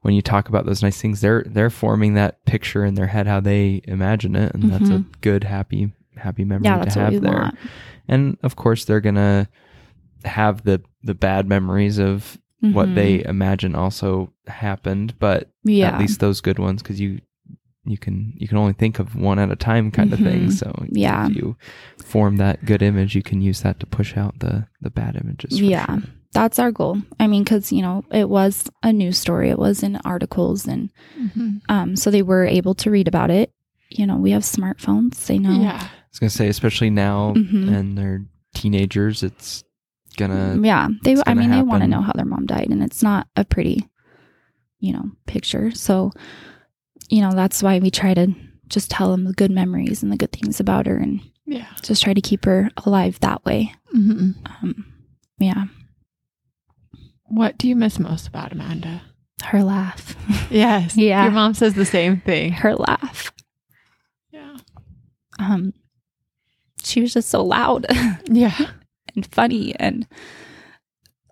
when 0.03 0.13
you 0.15 0.21
talk 0.23 0.49
about 0.51 0.67
those 0.67 0.83
nice 0.83 1.01
things 1.01 1.23
they're 1.23 1.45
they're 1.47 1.71
forming 1.71 2.15
that 2.15 2.45
picture 2.45 2.85
in 2.85 2.95
their 2.95 3.07
head 3.07 3.27
how 3.27 3.41
they 3.41 3.81
imagine 3.85 4.37
it 4.37 4.55
and 4.55 4.71
that's 4.71 4.91
a 4.91 5.05
good 5.23 5.45
happy 5.45 5.91
happy 6.17 6.45
memory 6.45 6.65
yeah. 6.67 6.85
to 6.85 7.01
have 7.01 7.21
there 7.23 7.33
want. 7.33 7.57
and 8.07 8.37
of 8.43 8.57
course 8.57 8.85
they're 8.85 9.01
gonna 9.01 9.49
have 10.25 10.65
the 10.65 10.81
the 11.03 11.15
bad 11.15 11.47
memories 11.49 11.99
of 11.99 12.39
what 12.61 12.89
Mhm. 12.89 12.95
they 12.97 13.25
imagine 13.25 13.75
also 13.77 14.33
happened 14.49 15.15
but 15.21 15.51
yeah, 15.65 15.91
at 15.93 16.01
least 16.01 16.19
those 16.21 16.41
good 16.41 16.59
ones 16.59 16.83
because 16.83 16.99
you 17.01 17.21
you 17.85 17.97
can 17.97 18.35
you 18.37 18.49
can 18.49 18.59
only 18.59 18.73
think 18.73 18.99
of 18.99 19.15
one 19.15 19.39
at 19.39 19.51
a 19.51 19.57
time 19.57 19.91
kind 19.93 20.13
of 20.13 20.19
thing 20.19 20.51
so 20.51 20.73
Yeah. 20.91 21.29
if 21.29 21.37
you 21.37 21.57
form 22.05 22.37
that 22.39 22.65
good 22.65 22.83
image 22.83 23.15
you 23.15 23.23
can 23.23 23.41
use 23.41 23.61
that 23.63 23.79
to 23.81 23.87
push 23.87 24.17
out 24.17 24.41
the 24.41 24.67
the 24.81 24.91
bad 24.91 25.17
images 25.23 25.61
Yeah. 25.61 25.87
sure. 25.87 26.03
that's 26.35 26.59
our 26.59 26.71
goal. 26.71 26.99
I 27.19 27.27
mean, 27.27 27.43
because 27.43 27.73
you 27.73 27.81
know 27.81 28.05
it 28.13 28.29
was 28.29 28.69
a 28.83 28.93
news 28.93 29.17
story. 29.19 29.49
It 29.49 29.59
was 29.59 29.83
in 29.83 29.97
articles, 30.05 30.67
and 30.69 30.91
Mhm. 31.19 31.63
um, 31.71 31.97
so 31.97 32.11
they 32.11 32.21
were 32.23 32.45
able 32.45 32.75
to 32.75 32.91
read 32.91 33.09
about 33.09 33.31
it. 33.31 33.51
You 33.91 34.07
know, 34.07 34.17
we 34.19 34.33
have 34.33 34.43
smartphones. 34.43 35.25
They 35.27 35.39
know. 35.39 35.59
Yeah. 35.63 35.81
i 35.83 36.11
was 36.11 36.19
gonna 36.21 36.31
say 36.31 36.49
especially 36.49 36.91
now 36.91 37.33
Mhm. 37.35 37.69
and 37.73 37.97
they're 37.97 38.25
teenagers 38.55 39.23
it's 39.23 39.63
gonna 40.19 40.61
yeah, 40.63 40.89
they. 41.03 41.13
I 41.13 41.23
gonna 41.25 41.41
mean, 41.41 41.51
they 41.51 41.63
want 41.63 41.83
to 41.83 41.89
know 41.89 42.03
how 42.03 42.13
their 42.15 42.27
mom 42.27 42.45
died, 42.47 42.69
and 42.71 42.83
it's 42.83 43.03
not 43.03 43.27
a 43.37 43.45
pretty, 43.45 43.89
you 44.81 44.93
know, 44.93 45.11
picture. 45.27 45.71
So, 45.71 46.13
you 47.09 47.23
know, 47.23 47.33
that's 47.33 47.63
why 47.63 47.79
we 47.79 47.91
try 47.91 48.13
to 48.15 48.35
just 48.69 48.91
tell 48.91 49.11
them 49.11 49.25
the 49.25 49.33
good 49.33 49.51
memories 49.51 50.03
and 50.03 50.13
the 50.13 50.17
good 50.19 50.33
things 50.33 50.61
about 50.61 50.87
her, 50.87 50.97
and 50.99 51.21
Yeah. 51.47 51.67
just 51.83 52.03
try 52.03 52.13
to 52.13 52.21
keep 52.21 52.45
her 52.45 52.71
alive 52.85 53.19
that 53.21 53.45
way. 53.47 53.73
hmm 53.93 54.33
Um, 54.63 54.85
yeah, 55.39 55.65
What 57.25 57.57
do 57.59 57.69
you 57.69 57.77
miss 57.77 57.99
most 57.99 58.27
about 58.29 58.53
Amanda? 58.53 59.03
her 59.45 59.63
laugh, 59.63 60.17
Yes. 60.51 60.97
Yeah. 60.97 61.23
Your 61.23 61.33
mom 61.33 61.55
says 61.55 61.75
the 61.75 61.85
same 61.87 62.21
thing. 62.21 62.53
her 62.53 62.75
laugh. 62.75 63.33
Yeah. 64.33 64.57
Um, 65.39 65.73
she 66.83 67.01
was 67.01 67.15
just 67.15 67.29
so 67.31 67.43
loud. 67.45 67.87
Yeah. 68.31 68.71
And 69.19 69.27
funny 69.27 69.75
and 69.77 70.07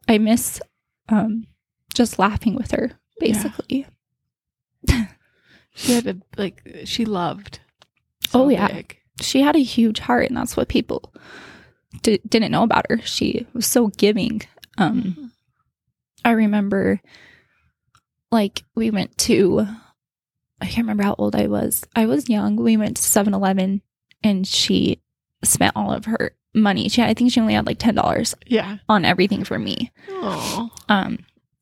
I 0.08 0.18
miss 0.18 0.60
um 1.08 1.46
just 1.94 2.18
laughing 2.18 2.54
with 2.54 2.72
her 2.72 2.92
basically. 3.20 3.86
She 5.78 5.92
had 5.92 6.06
a 6.06 6.16
like 6.36 6.82
she 6.84 7.04
loved. 7.04 7.60
Oh, 8.34 8.48
yeah. 8.48 8.68
big. 8.68 8.96
She 9.20 9.40
had 9.42 9.56
a 9.56 9.62
huge 9.62 9.98
heart 10.00 10.26
and 10.28 10.36
that's 10.36 10.56
what 10.56 10.68
people 10.68 11.12
di- 12.02 12.20
didn't 12.26 12.50
know 12.50 12.62
about 12.62 12.86
her. 12.88 12.98
She 13.02 13.46
was 13.52 13.66
so 13.66 13.88
giving. 13.88 14.42
Um 14.78 15.32
I 16.24 16.30
remember 16.32 17.00
like 18.32 18.64
we 18.74 18.90
went 18.90 19.16
to 19.18 19.66
I 20.60 20.66
can't 20.66 20.86
remember 20.86 21.02
how 21.02 21.14
old 21.18 21.36
I 21.36 21.46
was. 21.46 21.84
I 21.94 22.06
was 22.06 22.30
young. 22.30 22.56
We 22.56 22.78
went 22.78 22.96
to 22.96 23.02
7-Eleven 23.02 23.82
and 24.22 24.46
she 24.46 25.02
spent 25.44 25.76
all 25.76 25.92
of 25.92 26.06
her 26.06 26.32
money. 26.56 26.88
She 26.88 27.02
I 27.02 27.14
think 27.14 27.30
she 27.32 27.40
only 27.40 27.54
had 27.54 27.66
like 27.66 27.78
$10 27.78 28.34
Yeah. 28.46 28.78
on 28.88 29.04
everything 29.04 29.44
for 29.44 29.58
me. 29.58 29.92
Oh. 30.10 30.70
um, 30.88 31.18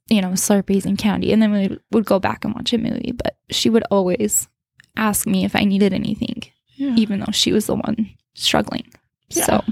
you 0.09 0.21
know, 0.23 0.31
Slurpees 0.31 0.85
and 0.87 0.97
candy. 0.97 1.33
And 1.33 1.43
then 1.43 1.53
we 1.53 1.79
would 1.91 2.05
go 2.07 2.19
back 2.19 2.45
and 2.45 2.55
watch 2.55 2.73
a 2.73 2.79
movie. 2.79 3.13
But 3.13 3.37
she 3.51 3.69
would 3.71 3.83
always 3.91 4.49
ask 4.97 5.27
me 5.27 5.45
if 5.45 5.57
I 5.57 5.65
needed 5.65 5.93
anything, 5.93 6.43
Yeah. 6.77 6.95
even 6.97 7.21
though 7.21 7.33
she 7.33 7.53
was 7.53 7.67
the 7.67 7.75
one 7.75 8.11
struggling. 8.35 8.87
Yeah. 9.31 9.45
So, 9.47 9.65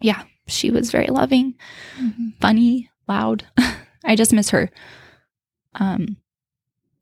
yeah, 0.00 0.22
she 0.46 0.70
was 0.70 0.90
very 0.90 1.06
loving, 1.08 1.54
Mhm. 1.98 2.34
funny, 2.40 2.90
loud. 3.08 3.44
I 4.04 4.16
just 4.16 4.32
miss 4.32 4.50
her. 4.50 4.70
Um, 5.74 6.16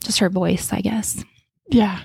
just 0.02 0.18
her 0.20 0.28
voice, 0.30 0.72
I 0.72 0.80
guess. 0.80 1.24
Yeah. 1.70 2.00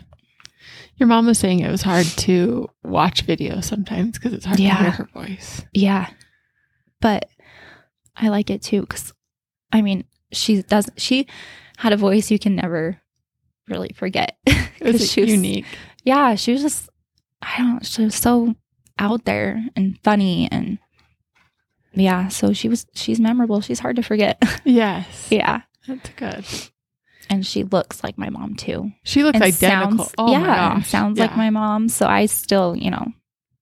Your 0.97 1.07
mom 1.07 1.25
was 1.25 1.39
saying 1.39 1.59
it 1.59 1.71
was 1.71 1.81
hard 1.81 2.05
to 2.05 2.69
watch 2.83 3.25
videos 3.25 3.63
sometimes 3.65 4.17
because 4.17 4.33
it's 4.33 4.45
hard 4.45 4.59
Yeah. 4.59 4.77
to 4.77 4.81
hear 4.83 4.91
her 4.91 5.09
voice. 5.13 5.65
Yeah, 5.73 6.09
but 7.01 7.29
I 8.15 8.29
like 8.29 8.49
it 8.49 8.61
too 8.61 8.81
because, 8.81 9.13
I 9.71 9.81
mean, 9.81 10.03
she 10.31 10.61
does. 10.61 10.89
She 10.97 11.27
had 11.77 11.93
a 11.93 11.97
voice 11.97 12.29
you 12.31 12.39
can 12.39 12.55
never 12.55 13.01
really 13.67 13.91
forget. 13.95 14.37
It 14.79 14.91
was 14.93 15.09
she 15.11 15.21
was- 15.21 15.29
unique. 15.31 15.65
yeah, 16.03 16.35
she 16.35 16.51
was 16.51 16.61
just 16.61 16.89
I 17.41 17.57
don't 17.57 17.73
know, 17.75 17.79
she 17.83 18.03
was 18.03 18.15
so 18.15 18.53
out 18.99 19.23
there 19.25 19.63
and 19.75 19.97
funny 20.03 20.49
and 20.51 20.77
yeah, 21.93 22.27
so 22.27 22.53
she 22.53 22.67
was 22.69 22.85
she's 22.93 23.19
memorable. 23.19 23.61
She's 23.61 23.79
hard 23.79 23.95
to 23.97 24.03
forget. 24.03 24.41
Yes. 24.65 25.27
yeah. 25.31 25.61
That's 25.87 26.09
good. 26.15 26.45
And 27.29 27.45
she 27.45 27.63
looks 27.63 28.03
like 28.03 28.17
my 28.17 28.29
mom 28.29 28.55
too. 28.55 28.91
She 29.03 29.23
looks 29.23 29.35
and 29.35 29.43
identical. 29.43 30.05
Sounds, 30.05 30.13
oh 30.17 30.31
yeah, 30.31 30.39
my 30.39 30.45
and 30.73 30.81
gosh. 30.81 30.89
sounds 30.89 31.19
like 31.19 31.35
my 31.37 31.49
mom. 31.49 31.89
So 31.89 32.05
I 32.07 32.25
still, 32.27 32.75
you 32.75 32.91
know, 32.91 33.07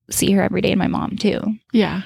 see 0.10 0.32
her 0.32 0.42
every 0.42 0.62
day 0.62 0.72
and 0.72 0.80
my 0.80 0.88
mom 0.88 1.16
too. 1.18 1.40
Yeah. 1.72 2.02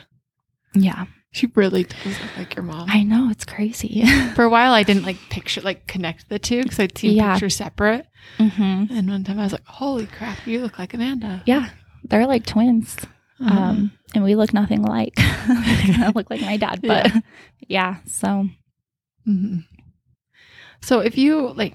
Yeah. 0.73 1.05
She 1.31 1.47
really 1.55 1.83
does 1.83 2.05
look 2.21 2.37
like 2.37 2.55
your 2.55 2.63
mom. 2.63 2.89
I 2.89 3.03
know, 3.03 3.29
it's 3.29 3.43
crazy. 3.45 4.05
For 4.35 4.43
a 4.45 4.49
while, 4.49 4.71
I 4.73 4.83
didn't 4.83 5.03
like 5.03 5.17
picture, 5.29 5.61
like 5.61 5.85
connect 5.87 6.29
the 6.29 6.39
two 6.39 6.63
because 6.63 6.79
I'd 6.79 6.97
seen 6.97 7.15
Yeah. 7.17 7.33
pictures 7.33 7.55
separate. 7.55 8.05
hmm 8.37 8.85
And 8.89 9.09
one 9.09 9.23
time 9.23 9.39
I 9.39 9.43
was 9.43 9.51
like, 9.51 9.65
holy 9.65 10.05
crap, 10.07 10.45
you 10.47 10.61
look 10.61 10.79
like 10.79 10.93
Amanda. 10.93 11.41
Yeah. 11.45 11.69
They're 12.05 12.27
like 12.27 12.45
twins. 12.45 12.95
Uh-huh. 13.41 13.53
Um, 13.53 13.91
and 14.13 14.23
we 14.23 14.35
look 14.35 14.53
nothing 14.53 14.85
alike. 14.85 15.13
I 15.17 16.11
look 16.15 16.29
like 16.29 16.39
my 16.41 16.55
dad, 16.57 16.81
but 16.83 17.11
yeah. 17.67 17.97
so 18.05 18.47
Mhm. 19.27 19.65
So 20.85 20.99
if 20.99 21.17
you 21.17 21.51
like, 21.53 21.73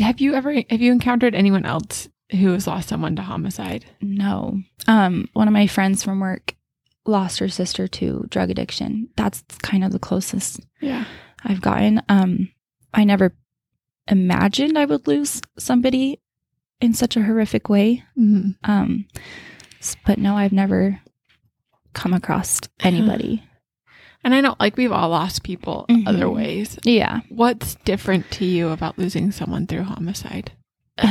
have 0.00 0.20
you 0.20 0.34
ever 0.34 0.52
have 0.52 0.80
you 0.80 0.90
encountered 0.90 1.36
anyone 1.36 1.64
else 1.64 2.08
who 2.32 2.52
has 2.52 2.66
lost 2.66 2.88
someone 2.88 3.14
to 3.14 3.22
homicide? 3.22 3.84
No. 4.00 4.60
Um, 4.88 5.28
one 5.34 5.46
of 5.46 5.54
my 5.54 5.68
friends 5.68 6.02
from 6.02 6.18
work 6.18 6.56
lost 7.06 7.38
her 7.38 7.48
sister 7.48 7.86
to 7.86 8.26
drug 8.28 8.50
addiction. 8.50 9.08
That's 9.16 9.44
kind 9.62 9.84
of 9.84 9.92
the 9.92 10.00
closest 10.00 10.60
Yeah. 10.80 11.04
I've 11.44 11.60
gotten. 11.60 12.02
Um, 12.08 12.50
I 12.92 13.04
never 13.04 13.36
imagined 14.08 14.76
I 14.76 14.84
would 14.84 15.06
lose 15.06 15.40
somebody 15.56 16.20
in 16.80 16.92
such 16.92 17.16
a 17.16 17.22
horrific 17.22 17.68
way. 17.68 18.02
Mhm. 18.18 18.56
Um, 18.64 19.06
but 20.04 20.18
no, 20.18 20.36
I've 20.36 20.52
never 20.52 21.00
come 21.94 22.14
across 22.14 22.60
anybody. 22.80 23.44
And 24.22 24.34
I 24.34 24.40
know, 24.42 24.54
like, 24.60 24.76
we've 24.76 24.92
all 24.92 25.08
lost 25.08 25.42
people 25.42 25.86
Mhm. 25.88 26.06
other 26.06 26.28
ways. 26.28 26.78
yeah. 26.84 27.20
What's 27.30 27.76
different 27.86 28.30
to 28.32 28.44
you 28.44 28.68
about 28.68 28.98
losing 28.98 29.32
someone 29.32 29.66
through 29.66 29.84
homicide? 29.84 30.52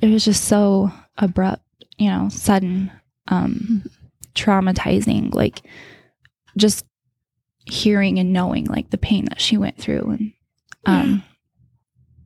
It 0.00 0.08
was 0.08 0.24
just 0.24 0.44
so 0.44 0.92
abrupt, 1.16 1.62
you 1.96 2.08
know, 2.08 2.28
sudden, 2.28 2.92
um, 3.28 3.84
traumatizing, 4.34 5.34
like 5.34 5.62
just 6.56 6.84
hearing 7.66 8.18
and 8.18 8.32
knowing 8.32 8.64
like 8.66 8.90
the 8.90 8.98
pain 8.98 9.24
that 9.26 9.40
she 9.40 9.56
went 9.58 9.76
through 9.76 10.10
and 10.10 10.32
um 10.86 11.22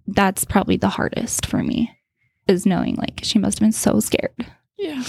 that's 0.07 0.44
probably 0.44 0.76
the 0.76 0.88
hardest 0.88 1.46
for 1.46 1.64
me 1.64 1.90
is 2.46 2.64
knowing 2.64 2.94
like 2.94 3.20
she 3.24 3.40
must 3.40 3.59
have 3.59 3.64
been 3.64 3.72
so 3.72 3.98
scared 3.98 4.46
Yeah. 4.78 5.02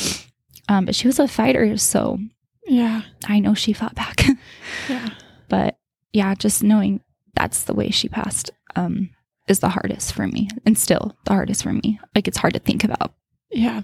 um 0.70 0.86
but 0.86 0.96
she 0.96 1.06
was 1.08 1.20
a 1.20 1.28
fighter 1.28 1.78
so 1.78 2.18
Yeah. 2.66 3.04
i 3.28 3.40
know 3.40 3.54
she 3.54 3.74
fought 3.74 3.94
back 3.94 4.24
Yeah. 4.90 5.10
But 5.54 5.78
yeah 6.14 6.34
just 6.36 6.64
knowing 6.64 7.00
that's 7.36 7.64
the 7.64 7.74
way 7.80 7.90
she 7.92 8.08
passed 8.10 8.50
um 8.76 9.10
is 9.48 9.60
the 9.60 9.70
hardest 9.70 10.14
for 10.14 10.26
me 10.28 10.50
and 10.66 10.78
still 10.78 11.16
the 11.26 11.34
hardest 11.34 11.64
for 11.64 11.74
me 11.74 12.00
like 12.16 12.28
it's 12.28 12.38
hard 12.44 12.54
to 12.54 12.60
think 12.60 12.84
about 12.84 13.14
Yeah. 13.52 13.82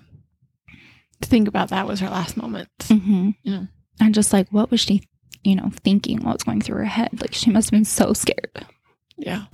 To 1.21 1.27
think 1.29 1.47
about 1.49 1.69
that 1.69 1.85
was 1.87 1.99
her 1.99 2.09
last 2.09 2.37
moment. 2.37 2.69
mm-hmm. 2.83 3.31
Yeah. 3.43 3.63
and 3.99 4.15
just 4.15 4.31
like 4.31 4.47
what 4.51 4.71
was 4.71 4.79
she 4.79 5.03
you 5.43 5.55
know 5.55 5.69
thinking 5.83 6.19
what 6.23 6.33
was 6.35 6.43
going 6.43 6.61
through 6.61 6.77
her 6.77 6.85
head 6.85 7.09
like 7.21 7.33
she 7.33 7.49
must 7.51 7.67
have 7.67 7.77
been 7.77 7.85
so 7.99 8.13
scared 8.13 8.65
Yeah. 9.17 9.45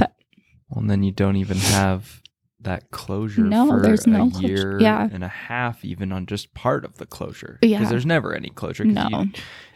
Well, 0.69 0.79
and 0.81 0.89
then 0.89 1.03
you 1.03 1.11
don't 1.11 1.37
even 1.37 1.57
have 1.57 2.21
that 2.61 2.89
closure 2.91 3.43
No, 3.43 3.67
for 3.67 3.81
there's 3.81 4.05
a 4.05 4.09
no 4.09 4.29
closure. 4.31 4.47
year 4.47 4.79
Yeah. 4.81 5.07
and 5.11 5.23
a 5.23 5.27
half, 5.49 5.85
even 5.85 6.11
on 6.11 6.25
just 6.25 6.53
part 6.55 6.83
of 6.85 6.97
the 6.97 7.05
closure. 7.05 7.59
Yeah. 7.61 7.77
Because 7.77 7.91
there's 7.91 8.05
never 8.07 8.33
any 8.33 8.49
closure. 8.49 8.83
No. 8.85 9.07
you- 9.09 9.31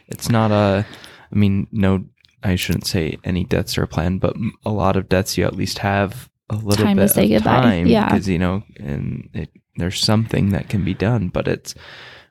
it's 0.08 0.28
not 0.28 0.50
a, 0.50 0.84
I 1.32 1.36
mean, 1.36 1.68
no, 1.70 2.04
I 2.42 2.56
shouldn't 2.56 2.86
say 2.86 3.18
any 3.24 3.44
deaths 3.44 3.76
are 3.78 3.86
planned, 3.86 4.20
but 4.20 4.34
a 4.64 4.70
lot 4.70 4.96
of 4.96 5.08
deaths 5.08 5.36
you 5.36 5.44
at 5.44 5.56
least 5.56 5.78
have 5.78 6.28
a 6.48 6.56
little 6.56 6.84
Time 6.84 6.96
to 6.96 7.08
say 7.08 7.24
of 7.34 7.42
goodbye. 7.42 7.60
time. 7.60 7.86
Yeah. 7.86 8.06
Because, 8.06 8.28
you 8.28 8.38
know, 8.38 8.62
and 8.78 9.28
it, 9.34 9.50
there's 9.76 10.00
something 10.00 10.50
that 10.50 10.68
can 10.68 10.84
be 10.84 10.94
done, 10.94 11.28
but 11.28 11.46
it's, 11.46 11.74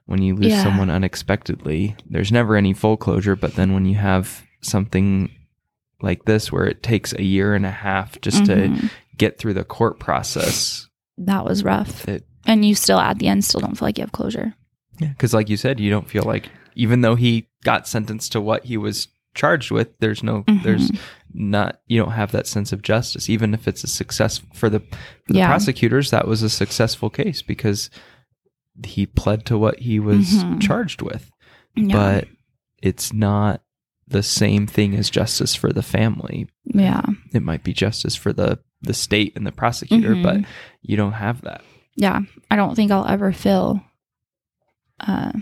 when 0.05 0.21
you 0.21 0.35
lose 0.35 0.51
Yeah. 0.51 0.63
someone 0.63 0.89
unexpectedly, 0.89 1.95
there's 2.09 2.31
never 2.31 2.55
any 2.55 2.73
full 2.73 2.97
closure. 2.97 3.35
But 3.35 3.55
then 3.55 3.73
when 3.73 3.85
you 3.85 3.95
have 3.95 4.43
something 4.61 5.29
like 6.01 6.25
this 6.25 6.51
where 6.51 6.65
it 6.65 6.81
takes 6.81 7.13
a 7.13 7.23
year 7.23 7.53
and 7.53 7.65
a 7.65 7.71
half 7.71 8.19
just 8.21 8.45
to 8.45 8.55
Mhm. 8.55 8.89
get 9.17 9.37
through 9.37 9.53
the 9.53 9.63
court 9.63 9.99
process, 9.99 10.87
that 11.17 11.45
was 11.45 11.63
rough. 11.63 12.07
it 12.07 12.25
And 12.45 12.65
you 12.65 12.73
still, 12.73 12.99
at 12.99 13.19
the 13.19 13.27
end, 13.27 13.45
still 13.45 13.59
don't 13.61 13.77
feel 13.77 13.85
like 13.87 13.97
you 13.97 14.03
have 14.03 14.11
closure. 14.11 14.55
Yeah, 14.99 15.09
because 15.09 15.33
like 15.33 15.49
you 15.49 15.57
said, 15.57 15.79
you 15.79 15.89
don't 15.91 16.09
feel 16.09 16.23
like 16.23 16.49
even 16.75 17.01
though 17.01 17.15
he 17.15 17.47
got 17.63 17.87
sentenced 17.87 18.31
to 18.31 18.41
what 18.41 18.65
he 18.65 18.77
was 18.77 19.07
charged 19.35 19.71
with, 19.71 19.97
there's 19.99 20.23
no 20.23 20.43
Mhm. 20.43 20.63
there's 20.63 20.91
not 21.33 21.79
you 21.87 22.01
don't 22.01 22.11
have 22.13 22.31
that 22.31 22.47
sense 22.47 22.71
of 22.73 22.81
justice. 22.81 23.29
Even 23.29 23.53
if 23.53 23.67
it's 23.67 23.83
a 23.83 23.87
success 23.87 24.41
for 24.53 24.69
the 24.69 24.79
for 24.79 25.33
the 25.33 25.39
Yeah. 25.39 25.47
prosecutors, 25.47 26.11
that 26.11 26.27
was 26.27 26.41
a 26.43 26.49
successful 26.49 27.09
case 27.09 27.41
because 27.41 27.89
he 28.85 29.05
pled 29.05 29.45
to 29.45 29.57
what 29.57 29.79
he 29.79 29.99
was 29.99 30.43
Mhm. 30.43 30.61
charged 30.61 31.01
with. 31.01 31.29
Yeah. 31.75 31.93
but 31.95 32.27
it's 32.81 33.13
not 33.13 33.61
the 34.07 34.23
same 34.23 34.65
thing 34.65 34.95
as 34.95 35.09
justice 35.09 35.53
for 35.55 35.71
the 35.71 35.83
family. 35.83 36.47
yeah. 36.65 37.01
It 37.33 37.43
might 37.43 37.63
be 37.63 37.73
justice 37.73 38.15
for 38.15 38.33
the 38.33 38.59
the 38.81 38.93
state 38.93 39.33
and 39.35 39.45
the 39.45 39.51
prosecutor, 39.51 40.15
Mhm. 40.15 40.23
but 40.23 40.37
you 40.81 40.95
don't 40.97 41.11
have 41.13 41.41
that. 41.41 41.61
Yeah. 41.95 42.21
I 42.49 42.55
don't 42.55 42.75
think 42.75 42.91
I'll 42.91 43.05
ever 43.05 43.31
feel, 43.33 43.83
uh, 45.01 45.33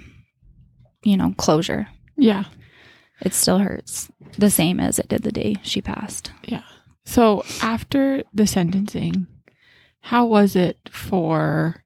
you 1.03 1.15
know, 1.17 1.33
closure. 1.37 1.87
Yeah. 2.17 2.45
It 3.21 3.33
still 3.33 3.59
hurts 3.59 4.11
the 4.37 4.49
same 4.49 4.79
as 4.79 4.99
it 4.99 5.07
did 5.07 5.23
the 5.23 5.31
day 5.31 5.55
she 5.63 5.81
passed. 5.81 6.31
Yeah. 6.43 6.61
So 7.05 7.43
after 7.61 8.23
the 8.33 8.45
sentencing, 8.47 9.27
how 10.01 10.25
was 10.25 10.55
it 10.55 10.77
for 10.91 11.83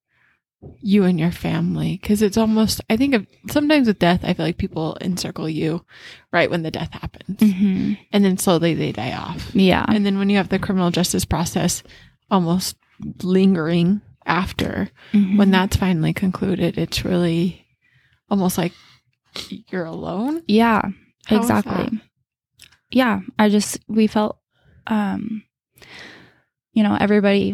you 0.82 1.04
and 1.06 1.20
your 1.20 1.32
family? 1.32 1.98
Because 2.02 2.22
it's 2.22 2.38
almost, 2.38 2.82
I 2.89 2.98
think 2.98 3.13
of 3.13 3.26
sometimes 3.50 3.88
with 3.88 4.00
death, 4.00 4.22
I 4.24 4.34
feel 4.34 4.46
like 4.46 4.58
people 4.58 4.98
encircle 5.00 5.48
you 5.50 5.86
right 6.34 6.50
when 6.50 6.63
the 6.63 6.72
death 6.72 6.91
happens. 6.91 7.38
Mm-hmm. 7.39 7.94
And 8.12 8.26
then 8.26 8.38
slowly 8.38 8.74
they 8.74 8.91
die 8.91 9.13
off. 9.13 9.52
Yeah. 9.56 9.86
And 9.88 10.06
then 10.06 10.17
when 10.17 10.30
you 10.30 10.38
have 10.38 10.50
the 10.50 10.60
criminal 10.60 10.91
justice 10.91 11.26
process 11.26 11.82
almost 12.30 12.76
lingering 13.24 14.02
after, 14.26 14.89
Mhm. 15.13 15.38
when 15.38 15.50
that's 15.52 15.78
finally 15.78 16.13
concluded, 16.13 16.78
it's 16.78 17.06
really 17.06 17.65
almost 18.30 18.58
like 18.58 18.74
you're 19.70 19.86
alone. 19.86 20.44
Yeah, 20.48 20.82
How 21.26 21.38
exactly. 21.38 22.02
Yeah, 22.90 23.22
I 23.40 23.50
just 23.50 23.80
we 23.88 24.08
felt 24.08 24.38
um 24.88 25.44
you 26.74 26.84
know, 26.84 26.98
everybody 27.00 27.54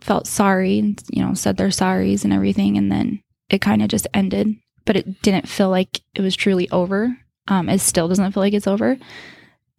felt 0.00 0.26
sorry 0.26 0.78
and 0.78 1.02
you 1.10 1.24
know, 1.24 1.34
said 1.34 1.56
their 1.56 1.68
sorries 1.68 2.24
and 2.24 2.32
everything 2.32 2.76
and 2.76 2.90
then 2.90 3.22
it 3.48 3.60
kind 3.60 3.82
of 3.82 3.88
just 3.88 4.06
ended, 4.14 4.54
but 4.84 4.96
it 4.96 5.22
didn't 5.22 5.48
feel 5.48 5.70
like 5.70 6.00
it 6.14 6.20
was 6.22 6.36
truly 6.36 6.68
over. 6.70 7.16
Um 7.48 7.68
it 7.68 7.80
still 7.80 8.08
doesn't 8.08 8.32
feel 8.32 8.42
like 8.42 8.54
it's 8.54 8.66
over. 8.66 8.96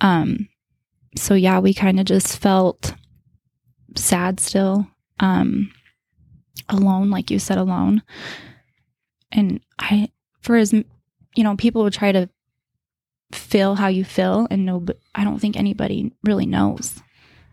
Um 0.01 0.47
so 1.17 1.33
yeah, 1.35 1.59
we 1.59 1.73
kind 1.73 1.99
of 1.99 2.05
just 2.05 2.37
felt 2.37 2.93
sad 3.95 4.39
still. 4.39 4.87
Um 5.19 5.71
alone 6.69 7.09
like 7.09 7.29
you 7.29 7.39
said 7.39 7.57
alone. 7.57 8.01
And 9.31 9.59
I 9.79 10.09
for 10.41 10.55
as 10.55 10.73
you 10.73 11.43
know, 11.43 11.55
people 11.55 11.83
would 11.83 11.93
try 11.93 12.11
to 12.11 12.29
feel 13.33 13.75
how 13.75 13.87
you 13.87 14.03
feel 14.05 14.47
and 14.51 14.65
no 14.65 14.79
but 14.79 14.97
I 15.15 15.23
don't 15.23 15.39
think 15.39 15.55
anybody 15.57 16.11
really 16.23 16.45
knows. 16.45 17.01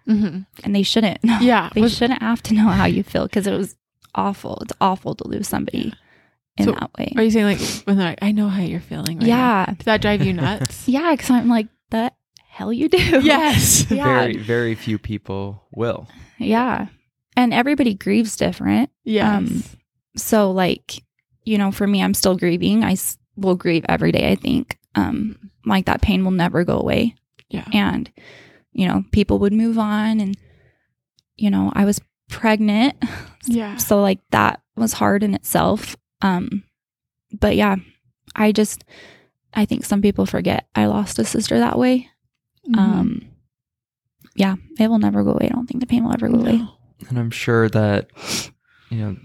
Mm-hmm. 0.08 0.40
And 0.64 0.74
they 0.76 0.82
shouldn't. 0.82 1.22
No. 1.24 1.38
Yeah. 1.40 1.70
They 1.74 1.80
Was- 1.82 1.96
shouldn't 1.96 2.22
have 2.22 2.42
to 2.44 2.54
know 2.54 2.68
how 2.68 2.86
you 2.86 3.02
feel 3.02 3.24
because 3.26 3.46
it 3.46 3.56
was 3.56 3.76
awful. 4.14 4.58
It's 4.62 4.72
awful 4.80 5.14
to 5.16 5.28
lose 5.28 5.46
somebody 5.48 5.92
in 6.56 6.64
So, 6.64 6.72
that 6.72 6.90
way. 6.98 7.12
Are 7.16 7.22
you 7.22 7.30
saying 7.30 7.46
like 7.46 7.60
when 7.86 7.96
they're 7.96 8.08
like, 8.10 8.18
I 8.22 8.32
know 8.32 8.48
how 8.48 8.62
you're 8.62 8.80
feeling 8.80 9.18
right 9.18 9.26
now. 9.26 9.36
yeah. 9.36 9.66
Did 9.66 9.78
that 9.84 10.02
drive 10.02 10.22
you 10.24 10.32
nuts? 10.32 10.88
Yeah, 10.88 11.12
because 11.12 11.30
I'm 11.30 11.48
like, 11.48 11.68
the 11.90 12.10
hell 12.48 12.72
you 12.72 12.88
do. 12.88 12.98
yes. 13.22 13.88
Yeah. 13.90 14.04
Very 14.04 14.36
very 14.36 14.74
few 14.74 14.98
people 14.98 15.62
will. 15.72 16.08
Yeah. 16.38 16.88
And 17.36 17.54
everybody 17.54 17.94
grieves 17.94 18.36
different. 18.36 18.90
Yes. 19.04 19.24
Um, 19.38 19.62
So, 20.16 20.50
like, 20.50 21.02
you 21.44 21.56
know, 21.56 21.70
for 21.70 21.86
me, 21.86 22.02
I'm 22.02 22.14
still 22.14 22.36
grieving. 22.36 22.82
I 22.82 22.92
s- 22.92 23.16
will 23.36 23.54
grieve 23.54 23.84
every 23.88 24.10
day, 24.12 24.30
I 24.32 24.34
think. 24.34 24.76
Um, 24.94 25.50
like, 25.64 25.87
that 25.87 26.03
pain 26.03 26.24
will 26.24 26.31
never 26.33 26.64
go 26.64 26.79
away. 26.79 27.14
yeah. 27.48 27.64
And, 27.72 28.11
you 28.72 28.87
know, 28.88 29.05
people 29.12 29.38
would 29.40 29.53
move 29.53 29.79
on. 29.79 30.20
And, 30.20 30.37
you 31.37 31.50
know, 31.50 31.72
I 31.74 31.85
was 31.85 32.00
pregnant. 32.29 32.96
Yeah. 33.46 33.79
So, 33.79 34.03
like, 34.03 34.20
that 34.33 34.61
was 34.76 34.92
hard 34.92 35.22
in 35.22 35.35
itself. 35.35 35.96
Um, 36.20 36.62
but 37.40 37.57
yeah, 37.57 37.76
I 38.37 38.53
just, 38.53 38.85
I 39.55 39.64
think 39.64 39.87
some 39.87 40.03
people 40.03 40.26
forget 40.26 40.68
I 40.74 40.85
lost 40.87 41.18
a 41.18 41.24
sister 41.24 41.59
that 41.59 41.79
way. 41.79 42.11
Mhm. 42.68 42.79
Um, 42.79 43.22
yeah, 44.37 44.57
it 44.79 44.88
will 44.88 44.98
never 44.98 45.24
go 45.24 45.31
away. 45.31 45.46
I 45.50 45.55
don't 45.55 45.66
think 45.66 45.81
the 45.81 45.87
pain 45.87 46.05
will 46.05 46.12
ever 46.12 46.29
go 46.29 46.38
away. 46.40 46.62
And 47.09 47.18
I'm 47.18 47.31
sure 47.31 47.70
that 47.70 48.09
you 48.90 48.98
know 48.98 49.16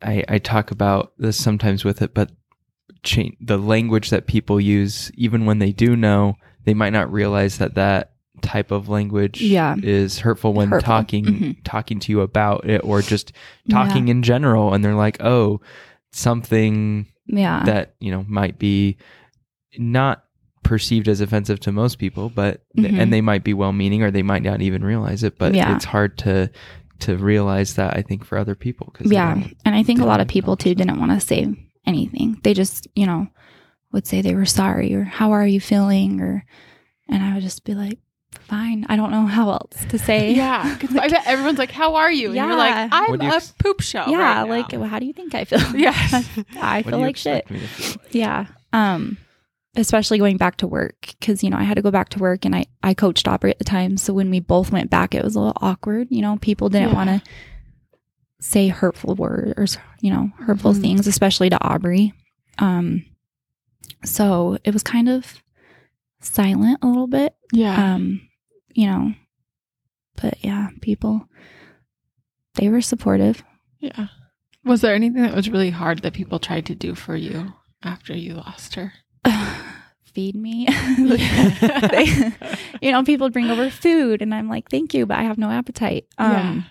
I 0.00 0.22
I 0.28 0.38
talk 0.38 0.70
about 0.70 1.12
this 1.18 1.36
sometimes 1.36 1.84
with 1.84 2.00
it, 2.00 2.14
but 2.14 2.30
change 3.02 3.36
the 3.40 3.58
language 3.58 4.10
that 4.10 4.26
people 4.26 4.60
use 4.60 5.10
even 5.16 5.44
when 5.46 5.58
they 5.58 5.72
do 5.72 5.96
know, 5.96 6.36
they 6.64 6.74
might 6.74 6.92
not 6.92 7.12
realize 7.12 7.58
that 7.58 7.74
that 7.74 8.12
type 8.40 8.70
of 8.70 8.88
language 8.88 9.40
Yeah. 9.40 9.76
is 9.82 10.18
hurtful 10.20 10.52
when 10.52 10.68
Hurtful. 10.70 10.86
talking 10.86 11.24
Mhm. 11.24 11.56
talking 11.64 11.98
to 12.00 12.12
you 12.12 12.20
about 12.20 12.68
it 12.68 12.80
or 12.84 13.00
just 13.02 13.32
talking 13.70 14.08
in 14.08 14.22
general 14.22 14.72
and 14.74 14.84
they're 14.84 14.94
like, 14.96 15.16
"Oh, 15.20 15.60
something 16.12 17.06
Yeah. 17.26 17.62
that 17.64 17.94
you 18.00 18.10
know 18.10 18.24
might 18.28 18.58
be 18.58 18.96
not 19.78 20.24
perceived 20.62 21.08
as 21.08 21.20
offensive 21.20 21.58
to 21.60 21.72
most 21.72 21.98
people 21.98 22.28
but 22.28 22.62
Mhm. 22.76 22.98
and 22.98 23.12
they 23.12 23.20
might 23.20 23.42
be 23.42 23.54
well 23.54 23.72
meaning 23.72 24.02
or 24.02 24.10
they 24.10 24.22
might 24.22 24.42
not 24.42 24.60
even 24.62 24.84
realize 24.84 25.24
it 25.24 25.38
but 25.38 25.54
Yeah. 25.54 25.74
it's 25.74 25.84
hard 25.86 26.16
to 26.18 26.50
to 27.00 27.16
realize 27.16 27.74
that 27.74 27.96
i 27.96 28.02
think 28.02 28.24
for 28.24 28.38
other 28.38 28.54
people 28.54 28.88
cuz 28.94 29.10
yeah. 29.10 29.42
And 29.64 29.74
I 29.74 29.82
think 29.82 30.00
a 30.00 30.04
lot 30.04 30.20
of 30.20 30.28
people 30.28 30.56
too 30.56 30.72
didn't 30.74 31.00
want 31.00 31.10
to 31.10 31.18
say 31.20 31.52
anything. 31.86 32.40
They 32.42 32.54
just, 32.54 32.86
you 32.94 33.06
know, 33.06 33.28
would 33.92 34.06
say 34.06 34.22
they 34.22 34.34
were 34.34 34.46
sorry 34.46 34.94
or 34.94 35.04
how 35.04 35.32
are 35.32 35.46
you 35.46 35.60
feeling 35.60 36.20
or, 36.20 36.44
and 37.08 37.22
I 37.22 37.34
would 37.34 37.42
just 37.42 37.64
be 37.64 37.74
like, 37.74 37.98
fine. 38.40 38.86
I 38.88 38.96
don't 38.96 39.10
know 39.10 39.26
how 39.26 39.50
else 39.50 39.84
to 39.90 39.98
say. 39.98 40.32
Yeah. 40.36 40.76
'Cause 40.78 40.96
I 40.96 41.08
bet 41.08 41.26
everyone's 41.26 41.58
like, 41.58 41.70
How 41.70 41.96
are 41.96 42.10
you? 42.10 42.28
And 42.28 42.36
you're 42.36 42.48
Yeah. 42.48 42.54
like, 42.54 42.88
I'm 42.92 43.20
you 43.20 43.30
a 43.30 43.34
ex- 43.36 43.52
poop 43.58 43.80
show. 43.80 44.04
Yeah. 44.06 44.40
right 44.42 44.48
like, 44.48 44.72
now." 44.72 44.80
well, 44.80 44.88
how 44.88 44.98
do 44.98 45.06
you 45.06 45.12
think 45.12 45.34
I 45.34 45.44
feel? 45.44 45.60
Yeah, 45.78 45.94
I 46.60 46.82
feel 46.82 46.98
like 46.98 47.16
shit. 47.16 47.44
expect 47.46 47.50
me 47.50 47.60
to 47.60 47.66
feel 47.66 48.02
like? 48.02 48.14
Yeah. 48.14 48.46
Um, 48.72 49.18
especially 49.76 50.18
going 50.18 50.36
back 50.36 50.56
to 50.58 50.66
work 50.66 51.14
because 51.18 51.42
you 51.42 51.48
know 51.50 51.56
I 51.56 51.62
had 51.62 51.74
to 51.74 51.82
go 51.82 51.90
back 51.90 52.08
to 52.10 52.18
work 52.18 52.44
and 52.44 52.54
I 52.54 52.66
I 52.82 52.94
coached 52.94 53.26
Aubrey 53.28 53.50
at 53.50 53.58
the 53.58 53.64
time. 53.64 53.96
So 53.96 54.12
when 54.12 54.30
we 54.30 54.40
both 54.40 54.70
went 54.72 54.90
back, 54.90 55.14
it 55.14 55.24
was 55.24 55.34
a 55.34 55.38
little 55.40 55.56
awkward. 55.60 56.08
You 56.10 56.22
know, 56.22 56.36
people 56.40 56.68
didn't 56.68 56.90
Yeah. 56.90 56.94
want 56.94 57.10
to 57.10 57.22
say 58.44 58.66
hurtful 58.68 59.14
words, 59.14 59.78
you 60.00 60.10
know, 60.10 60.30
hurtful 60.40 60.72
Mhm. 60.74 60.80
things, 60.80 61.06
especially 61.06 61.48
to 61.48 61.62
Aubrey. 61.64 62.12
Um, 62.58 63.04
so 64.04 64.58
it 64.64 64.72
was 64.74 64.82
kind 64.82 65.08
of 65.08 65.40
silent 66.20 66.78
a 66.82 66.86
little 66.88 67.06
bit. 67.06 67.34
Yeah. 67.52 67.94
Um, 67.94 68.20
you 68.74 68.86
know, 68.86 69.14
but 70.20 70.34
yeah, 70.44 70.70
people 70.80 71.28
they 72.54 72.68
were 72.68 72.82
supportive. 72.82 73.42
yeah. 73.80 74.08
Was 74.64 74.80
there 74.80 74.94
anything 74.94 75.22
that 75.22 75.34
was 75.34 75.48
really 75.50 75.70
hard 75.70 76.00
that 76.02 76.12
people 76.12 76.38
tried 76.38 76.66
to 76.66 76.74
do 76.74 76.94
for 76.94 77.16
you 77.16 77.52
after 77.82 78.14
you 78.16 78.34
lost 78.34 78.74
her? 78.74 78.92
feed 80.04 80.34
me. 80.36 80.66
They- 80.98 82.32
you 82.82 82.90
know, 82.92 83.02
people 83.04 83.30
bring 83.30 83.50
over 83.50 83.70
food 83.70 84.20
and 84.22 84.34
I'm 84.34 84.48
like, 84.48 84.68
thank 84.68 84.94
you, 84.94 85.06
but 85.06 85.16
I 85.18 85.22
have 85.22 85.38
no 85.38 85.48
appetite. 85.50 86.06
Um, 86.18 86.64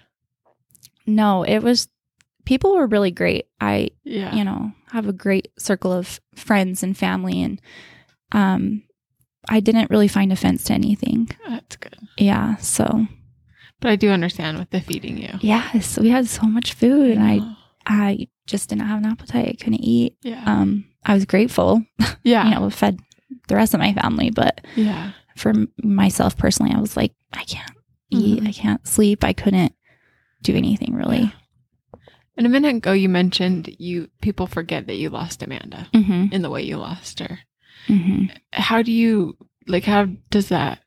no, 1.06 1.44
it 1.44 1.60
was, 1.60 1.88
people 2.46 2.74
were 2.76 2.88
really 2.88 3.12
great. 3.12 3.46
I, 3.60 3.90
yeah. 4.04 4.34
you 4.36 4.44
know, 4.44 4.72
have 4.92 5.08
a 5.08 5.14
great 5.14 5.50
circle 5.58 5.92
of 5.92 6.20
friends 6.36 6.84
and 6.84 6.98
family 6.98 7.42
and, 7.42 7.62
um, 8.32 8.84
I 9.50 9.60
didn't 9.60 9.90
really 9.90 10.08
find 10.08 10.32
offense 10.32 10.64
to 10.66 10.74
anything. 10.74 11.30
That's 11.48 11.76
good. 11.76 11.98
Yeah. 12.18 12.58
So 12.58 13.08
But 13.80 13.90
I 13.92 13.96
do 13.96 14.10
understand 14.12 14.60
with 14.60 14.70
the 14.70 14.82
feeding 14.82 15.18
you. 15.18 15.30
yes, 15.42 15.98
we 15.98 16.10
had 16.10 16.28
so 16.28 16.44
much 16.44 16.74
food 16.74 17.12
and 17.18 17.24
I. 17.24 17.40
I 17.88 18.28
just 18.46 18.70
didn't 18.70 18.86
have 18.86 19.00
an 19.00 19.08
appetite. 19.10 19.48
I 19.50 19.54
couldn't 19.64 19.84
eat. 19.84 20.16
Yeah. 20.22 20.44
Um, 20.46 20.86
I 21.04 21.16
was 21.16 21.26
grateful, 21.26 21.82
yeah. 22.24 22.46
you 22.48 22.52
know, 22.60 22.70
fed 22.70 23.00
the 23.48 23.56
rest 23.56 23.74
of 23.74 23.80
my 23.80 23.92
family, 23.94 24.30
but 24.30 24.62
yeah. 24.76 25.14
for 25.36 25.52
myself 25.82 26.38
personally, 26.38 26.72
I 26.76 26.80
was 26.80 26.96
like, 26.96 27.14
I 27.34 27.44
can't, 27.46 27.72
eat, 28.12 28.44
Mhm. 28.44 28.48
I 28.48 28.52
can't 28.52 28.88
sleep. 28.88 29.24
I 29.24 29.34
couldn't 29.34 29.74
do 30.42 30.56
anything 30.56 30.94
really. 30.96 31.34
And 32.38 32.46
a 32.48 32.50
minute 32.50 32.76
ago, 32.76 32.94
you 32.94 33.10
mentioned 33.10 33.76
you 33.78 34.10
people 34.22 34.48
forget 34.48 34.88
that 34.88 34.96
you 34.96 35.10
lost 35.10 35.44
Amanda 35.44 35.88
hmm 35.94 36.26
in 36.32 36.42
the 36.42 36.50
way 36.50 36.64
you 36.64 36.78
lost 36.78 37.20
her. 37.20 37.40
hmm 37.88 38.26
How 38.54 38.82
do 38.82 38.92
you 38.92 39.38
like? 39.68 39.84
How 39.84 40.06
does 40.30 40.50
that? 40.50 40.80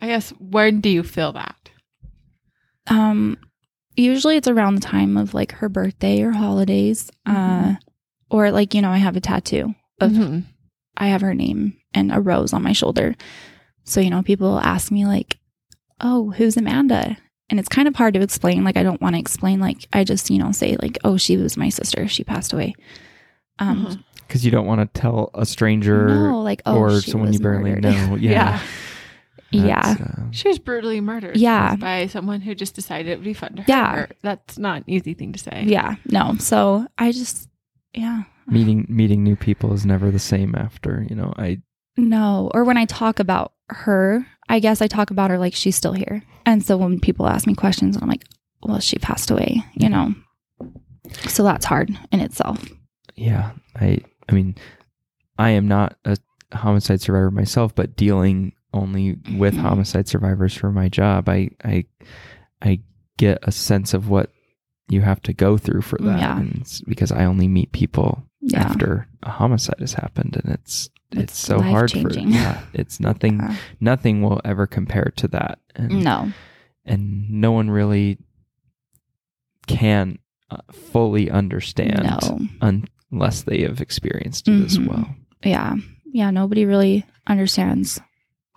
I 0.00 0.06
guess 0.08 0.30
when 0.38 0.80
do 0.80 0.88
you 0.88 1.02
feel 1.02 1.32
that? 1.32 1.70
Um, 2.86 3.38
usually 3.96 4.36
it's 4.36 4.48
around 4.48 4.74
the 4.74 4.80
time 4.80 5.16
of 5.16 5.34
like 5.34 5.52
her 5.52 5.68
birthday 5.68 6.22
or 6.22 6.32
holidays. 6.32 7.10
Uh, 7.26 7.74
or 8.30 8.50
like, 8.50 8.74
you 8.74 8.82
know, 8.82 8.90
I 8.90 8.98
have 8.98 9.16
a 9.16 9.20
tattoo 9.20 9.74
of, 10.00 10.10
Mhm. 10.10 10.44
I 10.96 11.06
have 11.08 11.20
her 11.22 11.34
name 11.34 11.76
and 11.94 12.12
a 12.12 12.20
rose 12.20 12.52
on 12.52 12.62
my 12.62 12.72
shoulder. 12.72 13.14
So, 13.84 14.00
you 14.00 14.10
know, 14.10 14.22
people 14.22 14.58
ask 14.58 14.90
me 14.90 15.06
like, 15.06 15.38
oh, 16.00 16.30
who's 16.32 16.56
Amanda? 16.56 17.16
And 17.50 17.60
it's 17.60 17.68
kind 17.68 17.86
of 17.88 17.94
hard 17.96 18.14
to 18.14 18.20
explain. 18.22 18.64
Like, 18.64 18.76
I 18.76 18.82
don't 18.82 19.00
want 19.02 19.14
to 19.16 19.20
explain. 19.20 19.60
Like, 19.60 19.86
I 19.92 20.02
just, 20.04 20.30
you 20.30 20.38
know, 20.38 20.50
say 20.52 20.76
like, 20.80 20.98
oh, 21.04 21.16
she 21.18 21.36
was 21.36 21.56
my 21.56 21.68
sister. 21.68 22.08
She 22.08 22.24
passed 22.24 22.52
away. 22.52 22.74
Um, 23.58 23.86
Uh-huh. 23.86 23.96
Because 24.26 24.42
you 24.44 24.50
don't 24.50 24.66
want 24.66 24.80
to 24.80 25.00
tell 25.00 25.30
a 25.34 25.44
stranger 25.44 26.08
no, 26.08 26.40
like, 26.40 26.62
oh, 26.64 26.78
or 26.78 27.00
she 27.02 27.10
someone 27.10 27.28
was 27.28 27.36
you 27.38 27.42
barely 27.42 27.70
murdered. 27.74 27.82
know. 27.84 28.16
Yeah. 28.20 28.60
yeah. 29.50 29.82
That's, 29.94 30.00
uh, 30.00 30.22
She 30.30 30.48
was 30.48 30.58
brutally 30.58 31.00
murdered. 31.02 31.36
Yeah. 31.36 31.76
by 31.76 32.06
someone 32.06 32.40
who 32.40 32.54
just 32.54 32.74
decided 32.74 33.08
it 33.12 33.18
would 33.18 33.24
be 33.24 33.34
fun 33.34 33.56
to 33.56 33.64
Yeah. 33.68 33.94
her. 33.96 34.08
That's 34.22 34.58
not 34.58 34.78
an 34.78 34.84
easy 34.86 35.12
thing 35.14 35.32
to 35.34 35.38
say. 35.38 35.64
Yeah. 35.66 35.96
No. 36.06 36.36
So 36.40 36.86
I 36.96 37.12
just, 37.12 37.48
yeah. 37.92 38.22
meeting 38.46 38.86
meeting 38.88 39.22
new 39.22 39.36
people 39.36 39.72
is 39.74 39.84
never 39.86 40.10
the 40.10 40.18
same 40.18 40.54
after 40.54 41.06
you 41.08 41.16
know 41.16 41.32
i 41.38 41.58
No, 41.96 42.50
or 42.54 42.64
when 42.64 42.76
I 42.76 42.84
talk 42.86 43.18
about 43.20 43.52
her, 43.68 44.26
I 44.48 44.58
guess 44.60 44.82
I 44.82 44.86
talk 44.86 45.10
about 45.10 45.30
her 45.30 45.38
like 45.38 45.54
she's 45.54 45.76
still 45.76 45.92
here. 45.92 46.22
And 46.46 46.64
so 46.64 46.76
when 46.76 47.00
people 47.00 47.26
ask 47.26 47.46
me 47.46 47.54
questions, 47.54 47.96
I'm 47.96 48.08
like, 48.08 48.24
well, 48.62 48.80
she 48.80 48.96
passed 48.98 49.30
away, 49.30 49.62
you 49.74 49.88
know. 49.88 50.14
So 51.28 51.42
that's 51.44 51.66
hard 51.66 51.96
in 52.12 52.20
itself. 52.20 52.64
yeah 53.16 53.52
i 53.76 53.98
i 54.28 54.32
mean 54.32 54.56
i 55.38 55.50
am 55.50 55.68
not 55.68 55.96
a 56.04 56.16
homicide 56.52 57.00
survivor 57.00 57.30
myself 57.30 57.72
but 57.74 57.94
dealing 57.94 58.52
only 58.72 59.16
with 59.38 59.54
Mhm. 59.54 59.60
homicide 59.60 60.08
survivors 60.08 60.52
for 60.54 60.72
my 60.72 60.88
job 60.88 61.28
i 61.28 61.50
i 61.64 61.84
i 62.62 62.80
get 63.18 63.38
a 63.42 63.52
sense 63.52 63.94
of 63.94 64.08
what 64.08 64.30
you 64.88 65.00
have 65.02 65.20
to 65.22 65.32
go 65.32 65.56
through 65.56 65.82
for 65.82 65.98
that 66.00 66.18
Yeah. 66.18 66.38
and 66.40 66.66
because 66.88 67.12
i 67.12 67.24
only 67.24 67.46
meet 67.46 67.70
people 67.70 68.24
Yeah. 68.40 68.62
after 68.64 69.06
a 69.22 69.30
homicide 69.30 69.78
has 69.80 69.92
happened 69.94 70.40
and 70.42 70.52
it's 70.54 70.88
it's, 71.12 71.22
It's 71.22 71.38
so 71.38 71.60
hard 71.60 71.92
for 71.92 72.10
yeah 72.12 72.62
it's 72.72 72.98
nothing 73.00 73.40
Uh, 73.40 73.54
nothing 73.80 74.22
will 74.22 74.40
ever 74.44 74.66
compare 74.66 75.12
to 75.16 75.28
that 75.28 75.58
and 75.76 76.02
no. 76.04 76.32
and 76.84 77.30
no 77.30 77.52
one 77.52 77.70
really 77.70 78.18
can 79.66 80.18
uh, 80.50 80.58
fully 80.72 81.30
understand 81.30 82.02
No. 82.04 82.78
unless 83.10 83.42
they 83.42 83.62
have 83.62 83.80
experienced 83.80 84.48
it 84.48 84.64
as 84.64 84.78
Mhm. 84.78 84.88
well. 84.88 85.14
Yeah. 85.42 85.76
Yeah. 86.12 86.30
Nobody 86.30 86.64
really 86.66 87.04
understands 87.26 88.00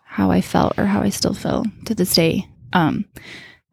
how 0.03 0.31
I 0.31 0.41
felt 0.41 0.77
or 0.77 0.85
how 0.85 1.01
I 1.01 1.09
still 1.09 1.33
feel 1.33 1.63
to 1.85 1.95
this 1.95 2.13
day. 2.13 2.47
Um, 2.73 3.05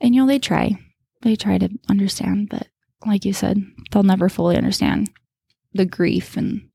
and 0.01 0.15
you 0.15 0.21
know, 0.23 0.27
they 0.29 0.39
try. 0.39 0.77
They 1.23 1.37
try 1.37 1.59
to 1.59 1.69
understand, 1.89 2.51
but 2.51 2.69
like 3.07 3.25
you 3.25 3.33
said, 3.33 3.65
they'll 3.91 4.03
never 4.03 4.29
fully 4.29 4.57
understand 4.57 5.11
the 5.73 5.85
grief 5.87 6.37
and 6.37 6.69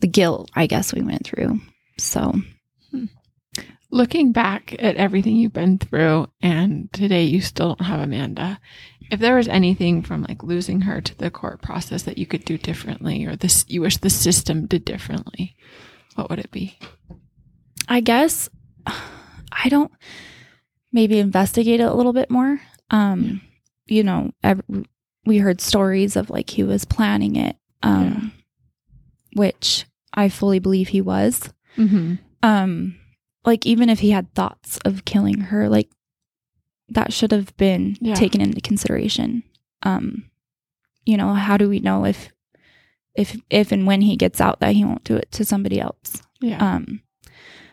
the 0.00 0.08
guilt, 0.08 0.50
I 0.54 0.66
guess, 0.66 0.92
we 0.92 1.02
went 1.02 1.24
through. 1.24 1.60
So 1.98 2.34
Looking 3.94 4.32
back 4.32 4.74
at 4.80 4.96
everything 4.96 5.36
you've 5.36 5.52
been 5.52 5.78
through, 5.78 6.26
and 6.42 6.92
today 6.92 7.22
you 7.22 7.40
still 7.40 7.76
don't 7.76 7.86
have 7.86 8.00
Amanda. 8.00 8.58
If 9.12 9.20
there 9.20 9.36
was 9.36 9.46
anything 9.46 10.02
from 10.02 10.24
like 10.24 10.42
losing 10.42 10.80
her 10.80 11.00
to 11.00 11.16
the 11.16 11.30
court 11.30 11.62
process 11.62 12.02
that 12.02 12.18
you 12.18 12.26
could 12.26 12.44
do 12.44 12.58
differently, 12.58 13.24
or 13.24 13.36
this 13.36 13.64
you 13.68 13.82
wish 13.82 13.98
the 13.98 14.10
system 14.10 14.66
did 14.66 14.84
differently, 14.84 15.54
what 16.16 16.28
would 16.28 16.40
it 16.40 16.50
be? 16.50 16.76
I 17.86 18.00
guess 18.00 18.48
I 18.86 19.68
don't 19.68 19.92
maybe 20.90 21.20
investigate 21.20 21.78
it 21.78 21.84
a 21.84 21.94
little 21.94 22.12
bit 22.12 22.32
more. 22.32 22.60
Um, 22.90 23.42
you 23.86 24.02
know, 24.02 24.32
ev- 24.42 24.64
we 25.24 25.38
heard 25.38 25.60
stories 25.60 26.16
of 26.16 26.30
like 26.30 26.50
he 26.50 26.64
was 26.64 26.84
planning 26.84 27.36
it, 27.36 27.54
um, 27.84 28.32
which 29.34 29.84
I 30.12 30.28
fully 30.28 30.58
believe 30.58 30.88
he 30.88 31.00
was. 31.00 31.52
Mm-hmm. 31.76 32.14
Um, 32.42 32.96
like 33.44 33.66
even 33.66 33.88
if 33.90 33.98
he 34.00 34.10
had 34.10 34.32
thoughts 34.34 34.78
of 34.84 35.04
killing 35.04 35.40
her, 35.40 35.68
like 35.68 35.90
that 36.88 37.12
should 37.12 37.32
have 37.32 37.56
been 37.56 37.96
Yeah. 38.00 38.14
taken 38.14 38.40
into 38.40 38.60
consideration. 38.60 39.42
Um, 39.82 40.30
you 41.04 41.16
know, 41.16 41.34
how 41.34 41.56
do 41.56 41.68
we 41.68 41.80
know 41.80 42.04
if 42.04 42.30
if 43.14 43.36
if 43.50 43.70
and 43.72 43.86
when 43.86 44.00
he 44.00 44.16
gets 44.16 44.40
out 44.40 44.60
that 44.60 44.74
he 44.74 44.84
won't 44.84 45.04
do 45.04 45.16
it 45.16 45.30
to 45.32 45.44
somebody 45.44 45.80
else? 45.80 46.22
Yeah. 46.40 46.58
Um, 46.76 47.02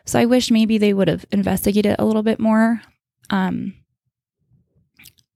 so 0.06 0.20
I 0.20 0.26
wish 0.26 0.52
maybe 0.52 0.78
they 0.78 0.94
would 0.94 1.08
have 1.08 1.26
investigated 1.32 1.96
a 2.00 2.06
little 2.06 2.24
bit 2.24 2.40
more. 2.40 2.82
Um, 3.30 3.74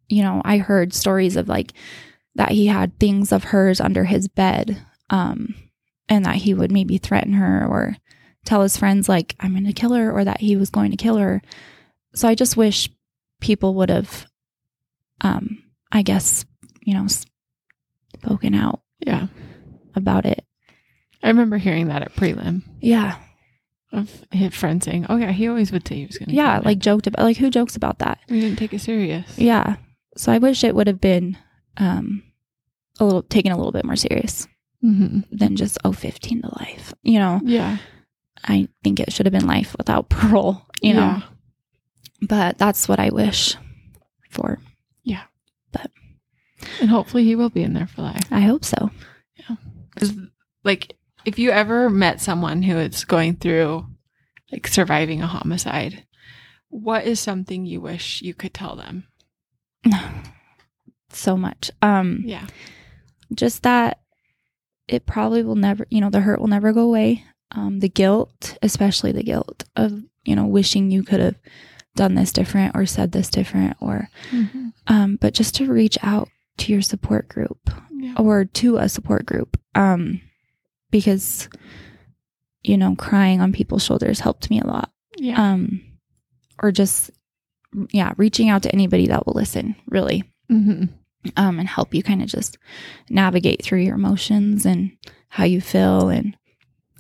you 0.10 0.22
know, 0.24 0.42
I 0.46 0.58
heard 0.58 0.94
stories 0.94 1.36
of 1.36 1.48
like 1.48 1.74
that 2.36 2.52
he 2.52 2.68
had 2.68 2.98
things 3.00 3.32
of 3.32 3.46
hers 3.46 3.80
under 3.80 4.04
his 4.04 4.28
bed, 4.28 4.82
um, 5.10 5.56
and 6.10 6.26
that 6.26 6.38
he 6.38 6.54
would 6.54 6.72
maybe 6.72 6.98
threaten 6.98 7.34
her 7.34 7.66
or 7.66 7.98
tell 8.46 8.62
his 8.62 8.78
friends 8.78 9.10
like 9.10 9.36
I'm 9.40 9.52
going 9.54 9.66
to 9.66 9.74
kill 9.74 9.94
her 9.94 10.12
or 10.12 10.24
that 10.24 10.40
he 10.42 10.56
was 10.56 10.70
going 10.70 10.92
to 10.92 10.98
kill 10.98 11.18
her. 11.18 11.42
So 12.14 12.28
I 12.28 12.36
just 12.36 12.56
wish 12.56 12.90
people 13.42 13.74
would 13.76 13.90
have, 13.90 14.28
um, 15.22 15.64
I 15.92 16.02
guess, 16.02 16.46
you 16.84 16.94
know, 16.94 17.08
spoken 17.08 18.54
out 18.56 18.82
yeah. 19.00 19.28
about 19.96 20.26
it. 20.26 20.46
I 21.24 21.30
remember 21.30 21.58
hearing 21.58 21.88
that 21.88 22.04
at 22.04 22.16
prelim 22.16 22.62
Yeah, 22.82 23.18
of 23.92 24.24
his 24.32 24.54
friend 24.54 24.84
saying, 24.84 25.08
"Oh 25.10 25.16
yeah, 25.18 25.32
he 25.32 25.48
always 25.48 25.72
would 25.72 25.88
say 25.88 25.96
he 25.96 26.06
was 26.06 26.18
going 26.20 26.30
to." 26.30 26.36
yeah, 26.36 26.60
like 26.64 26.78
joked 26.78 27.08
about 27.08 27.24
like 27.24 27.38
who 27.38 27.50
jokes 27.50 27.76
about 27.76 28.00
that? 28.00 28.20
we 28.30 28.40
didn't 28.40 28.58
take 28.60 28.74
it 28.74 28.80
serious. 28.82 29.38
Yeah. 29.38 29.78
So 30.18 30.32
I 30.32 30.38
wish 30.38 30.64
it 30.64 30.76
would 30.76 30.88
have 30.88 31.02
been 31.02 31.38
um 31.78 32.22
a 33.00 33.06
little 33.06 33.24
taken 33.24 33.52
a 33.52 33.58
little 33.58 33.72
bit 33.72 33.86
more 33.86 33.96
serious 33.96 34.48
Mm-hmm. 34.84 35.22
than 35.32 35.56
just 35.56 35.78
oh 35.84 35.92
15 35.94 36.42
to 36.44 36.48
life. 36.60 36.94
You 37.02 37.20
know, 37.20 37.40
Yeah. 37.44 37.78
I 38.44 38.68
think 38.84 39.00
it 39.00 39.12
should 39.12 39.26
have 39.26 39.34
been 39.34 39.48
life 39.48 39.76
without 39.78 40.10
parole, 40.10 40.62
you 40.82 40.94
know. 40.94 41.00
Yeah. 41.00 41.22
But 42.22 42.58
that's 42.58 42.88
what 42.88 43.00
I 43.00 43.10
wish 43.10 43.56
for. 44.30 44.60
Yeah. 45.04 45.24
But. 45.72 45.90
And 46.82 46.90
hopefully 46.90 47.24
he 47.24 47.36
will 47.36 47.50
be 47.50 47.64
in 47.64 47.74
there 47.74 47.88
for 47.88 48.02
life. 48.04 48.28
I 48.32 48.42
hope 48.42 48.64
so. 48.64 48.92
Yeah. 49.38 49.56
Because, 49.94 50.14
like, 50.64 50.96
if 51.26 51.40
you 51.40 51.50
ever 51.52 51.90
met 51.90 52.22
someone 52.22 52.62
who 52.62 52.78
is 52.78 53.06
going 53.06 53.36
through, 53.38 53.86
like, 54.52 54.68
surviving 54.68 55.22
a 55.22 55.28
homicide, 55.28 56.06
what 56.70 57.06
is 57.06 57.20
something 57.20 57.66
you 57.66 57.82
wish 57.82 58.22
you 58.22 58.34
could 58.34 58.54
tell 58.54 58.76
them? 58.76 59.08
so 61.10 61.38
much. 61.38 61.72
Um 61.82 62.22
Yeah. 62.26 62.46
just 63.34 63.64
that 63.64 64.00
it 64.88 65.06
probably 65.06 65.44
will 65.44 65.56
never, 65.56 65.86
you 65.90 66.02
know, 66.02 66.10
the 66.10 66.22
hurt 66.22 66.40
will 66.40 66.48
never 66.48 66.72
go 66.74 66.82
away. 66.82 67.24
Um 67.52 67.80
the 67.80 67.90
guilt, 67.90 68.58
especially 68.62 69.12
the 69.12 69.24
guilt 69.24 69.64
of, 69.76 70.02
you 70.24 70.36
know, 70.36 70.46
wishing 70.46 70.92
you 70.92 71.04
could 71.04 71.20
have 71.20 71.36
done 71.96 72.16
this 72.16 72.32
different 72.34 72.76
or 72.76 72.86
said 72.86 73.12
this 73.12 73.30
different 73.30 73.78
or 73.80 74.10
Mm-hmm. 74.32 74.70
um 74.88 75.18
but 75.22 75.34
just 75.34 75.56
to 75.56 75.72
reach 75.72 75.98
out 76.04 76.28
to 76.58 76.72
your 76.74 76.82
support 76.82 77.28
group 77.30 77.70
Yeah. 77.92 78.16
or 78.18 78.44
to 78.46 78.78
a 78.78 78.90
support 78.90 79.26
group 79.26 79.58
um 79.76 80.20
because 80.92 81.48
you 82.64 82.78
know 82.78 82.96
crying 82.96 83.40
on 83.42 83.54
people's 83.54 83.84
shoulders 83.84 84.20
helped 84.20 84.50
me 84.50 84.60
a 84.60 84.68
lot 84.68 84.92
Yeah. 85.18 85.54
um 85.54 85.82
or 86.62 86.72
just 86.74 87.12
yeah 87.92 88.14
reaching 88.18 88.50
out 88.50 88.64
to 88.64 88.72
anybody 88.74 89.08
that 89.08 89.26
will 89.26 89.34
listen 89.34 89.76
really 89.88 90.24
mm-hmm. 90.52 90.86
Um 91.38 91.60
and 91.60 91.68
help 91.68 91.94
you 91.94 92.02
kind 92.04 92.22
of 92.22 92.28
just 92.28 92.58
navigate 93.10 93.64
through 93.64 93.80
your 93.80 93.96
emotions 93.96 94.66
and 94.66 94.92
how 95.30 95.44
you 95.44 95.60
feel 95.62 96.10
and 96.10 96.36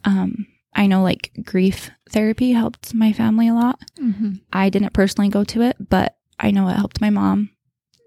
um 0.03 0.45
i 0.75 0.85
know 0.87 1.01
like 1.03 1.31
grief 1.43 1.89
therapy 2.09 2.51
helped 2.51 2.93
my 2.93 3.11
family 3.13 3.47
a 3.47 3.53
lot 3.53 3.79
Mm-hmm. 4.01 4.33
i 4.53 4.69
didn't 4.69 4.93
personally 4.93 5.29
go 5.29 5.43
to 5.45 5.61
it 5.61 5.75
but 5.89 6.17
i 6.39 6.51
know 6.51 6.67
it 6.69 6.73
helped 6.75 7.01
my 7.01 7.09
mom 7.09 7.49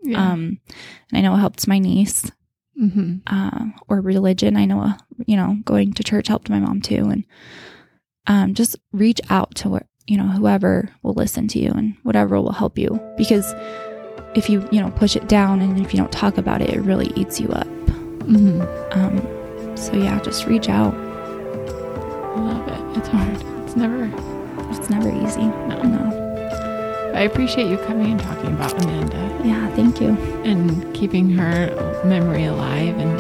Yeah. 0.03 0.33
um 0.33 0.59
and 1.11 1.15
i 1.19 1.21
know 1.21 1.35
it 1.35 1.39
helped 1.39 1.67
my 1.67 1.79
niece 1.79 2.31
mm-hmm. 2.81 3.17
uh, 3.27 3.65
or 3.89 4.01
religion. 4.01 4.57
I 4.57 4.65
know, 4.65 4.81
uh, 4.83 4.93
you 5.27 5.37
know, 5.37 5.57
going 5.65 5.93
to 5.95 6.05
church 6.05 6.29
helped 6.29 6.49
my 6.49 6.61
mom 6.61 6.81
too. 6.81 7.09
And 7.09 7.25
um, 8.29 8.55
just 8.55 8.77
reach 8.93 9.21
out 9.31 9.55
to 9.57 9.81
you 10.07 10.17
know, 10.17 10.29
whoever 10.29 10.89
will 11.03 11.15
listen 11.15 11.49
to 11.49 11.59
you 11.59 11.71
and 11.73 11.97
whatever 12.05 12.41
will 12.41 12.53
help 12.53 12.79
you. 12.79 13.01
Because 13.17 13.53
if 14.39 14.49
you, 14.49 14.67
you 14.71 14.81
know, 14.81 14.91
push 14.93 15.17
it 15.17 15.29
down 15.29 15.61
and 15.61 15.79
if 15.85 15.93
you 15.93 15.99
don't 15.99 16.13
talk 16.13 16.39
about 16.39 16.63
it, 16.63 16.71
it 16.71 16.81
really 16.81 17.13
eats 17.17 17.41
you 17.41 17.49
up. 17.49 17.67
Mm-hmm. 17.67 18.61
Um, 18.99 19.77
so 19.77 19.93
yeah, 19.95 20.19
just 20.21 20.47
reach 20.47 20.69
out. 20.69 20.95
I 20.95 22.41
love 22.41 22.69
it. 22.69 22.99
It's 22.99 23.09
hard. 23.09 23.65
It's 23.67 23.77
never. 23.77 24.05
It's 24.71 24.89
never 24.91 25.09
easy. 25.09 25.43
No. 25.43 25.83
No. 25.83 27.13
I 27.15 27.23
appreciate 27.23 27.69
you 27.69 27.79
coming 27.79 28.13
and 28.13 28.21
talking 28.21 28.53
about 28.53 28.73
Amanda 28.85 29.41
Yeah, 29.45 29.69
thank 29.75 30.01
you. 30.01 30.11
and 30.45 30.95
keeping 30.95 31.31
her 31.31 32.03
memory 32.05 32.45
alive 32.45 32.97
and 32.99 33.17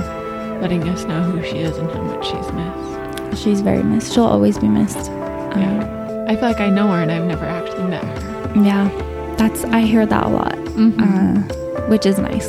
letting 0.62 0.89
us 0.89 1.05
know 1.05 1.23
who 1.23 1.43
she 1.43 1.59
is 1.59 1.77
and 1.79 1.91
how 1.91 2.03
much 2.03 2.25
she's 2.27 2.53
missed. 2.53 3.43
She's 3.43 3.61
very 3.61 3.83
missed. 3.83 4.12
She'll 4.12 4.25
always 4.25 4.57
be 4.59 4.69
missed. 4.69 5.11
Um, 5.11 5.61
Yeah. 5.62 6.25
I 6.29 6.35
feel 6.37 6.45
like 6.45 6.61
I 6.61 6.69
know 6.71 6.87
her 6.89 7.01
and 7.03 7.11
I've 7.11 7.25
never 7.25 7.45
actually 7.47 7.85
met 7.89 8.05
her. 8.05 8.62
yeah, 8.62 8.89
that's 9.37 9.64
I 9.64 9.81
hear 9.81 10.05
that 10.07 10.25
a 10.27 10.29
lot, 10.29 10.55
Mhm. 10.79 11.01
uh, 11.01 11.83
which 11.89 12.07
is 12.07 12.18
nice. 12.18 12.49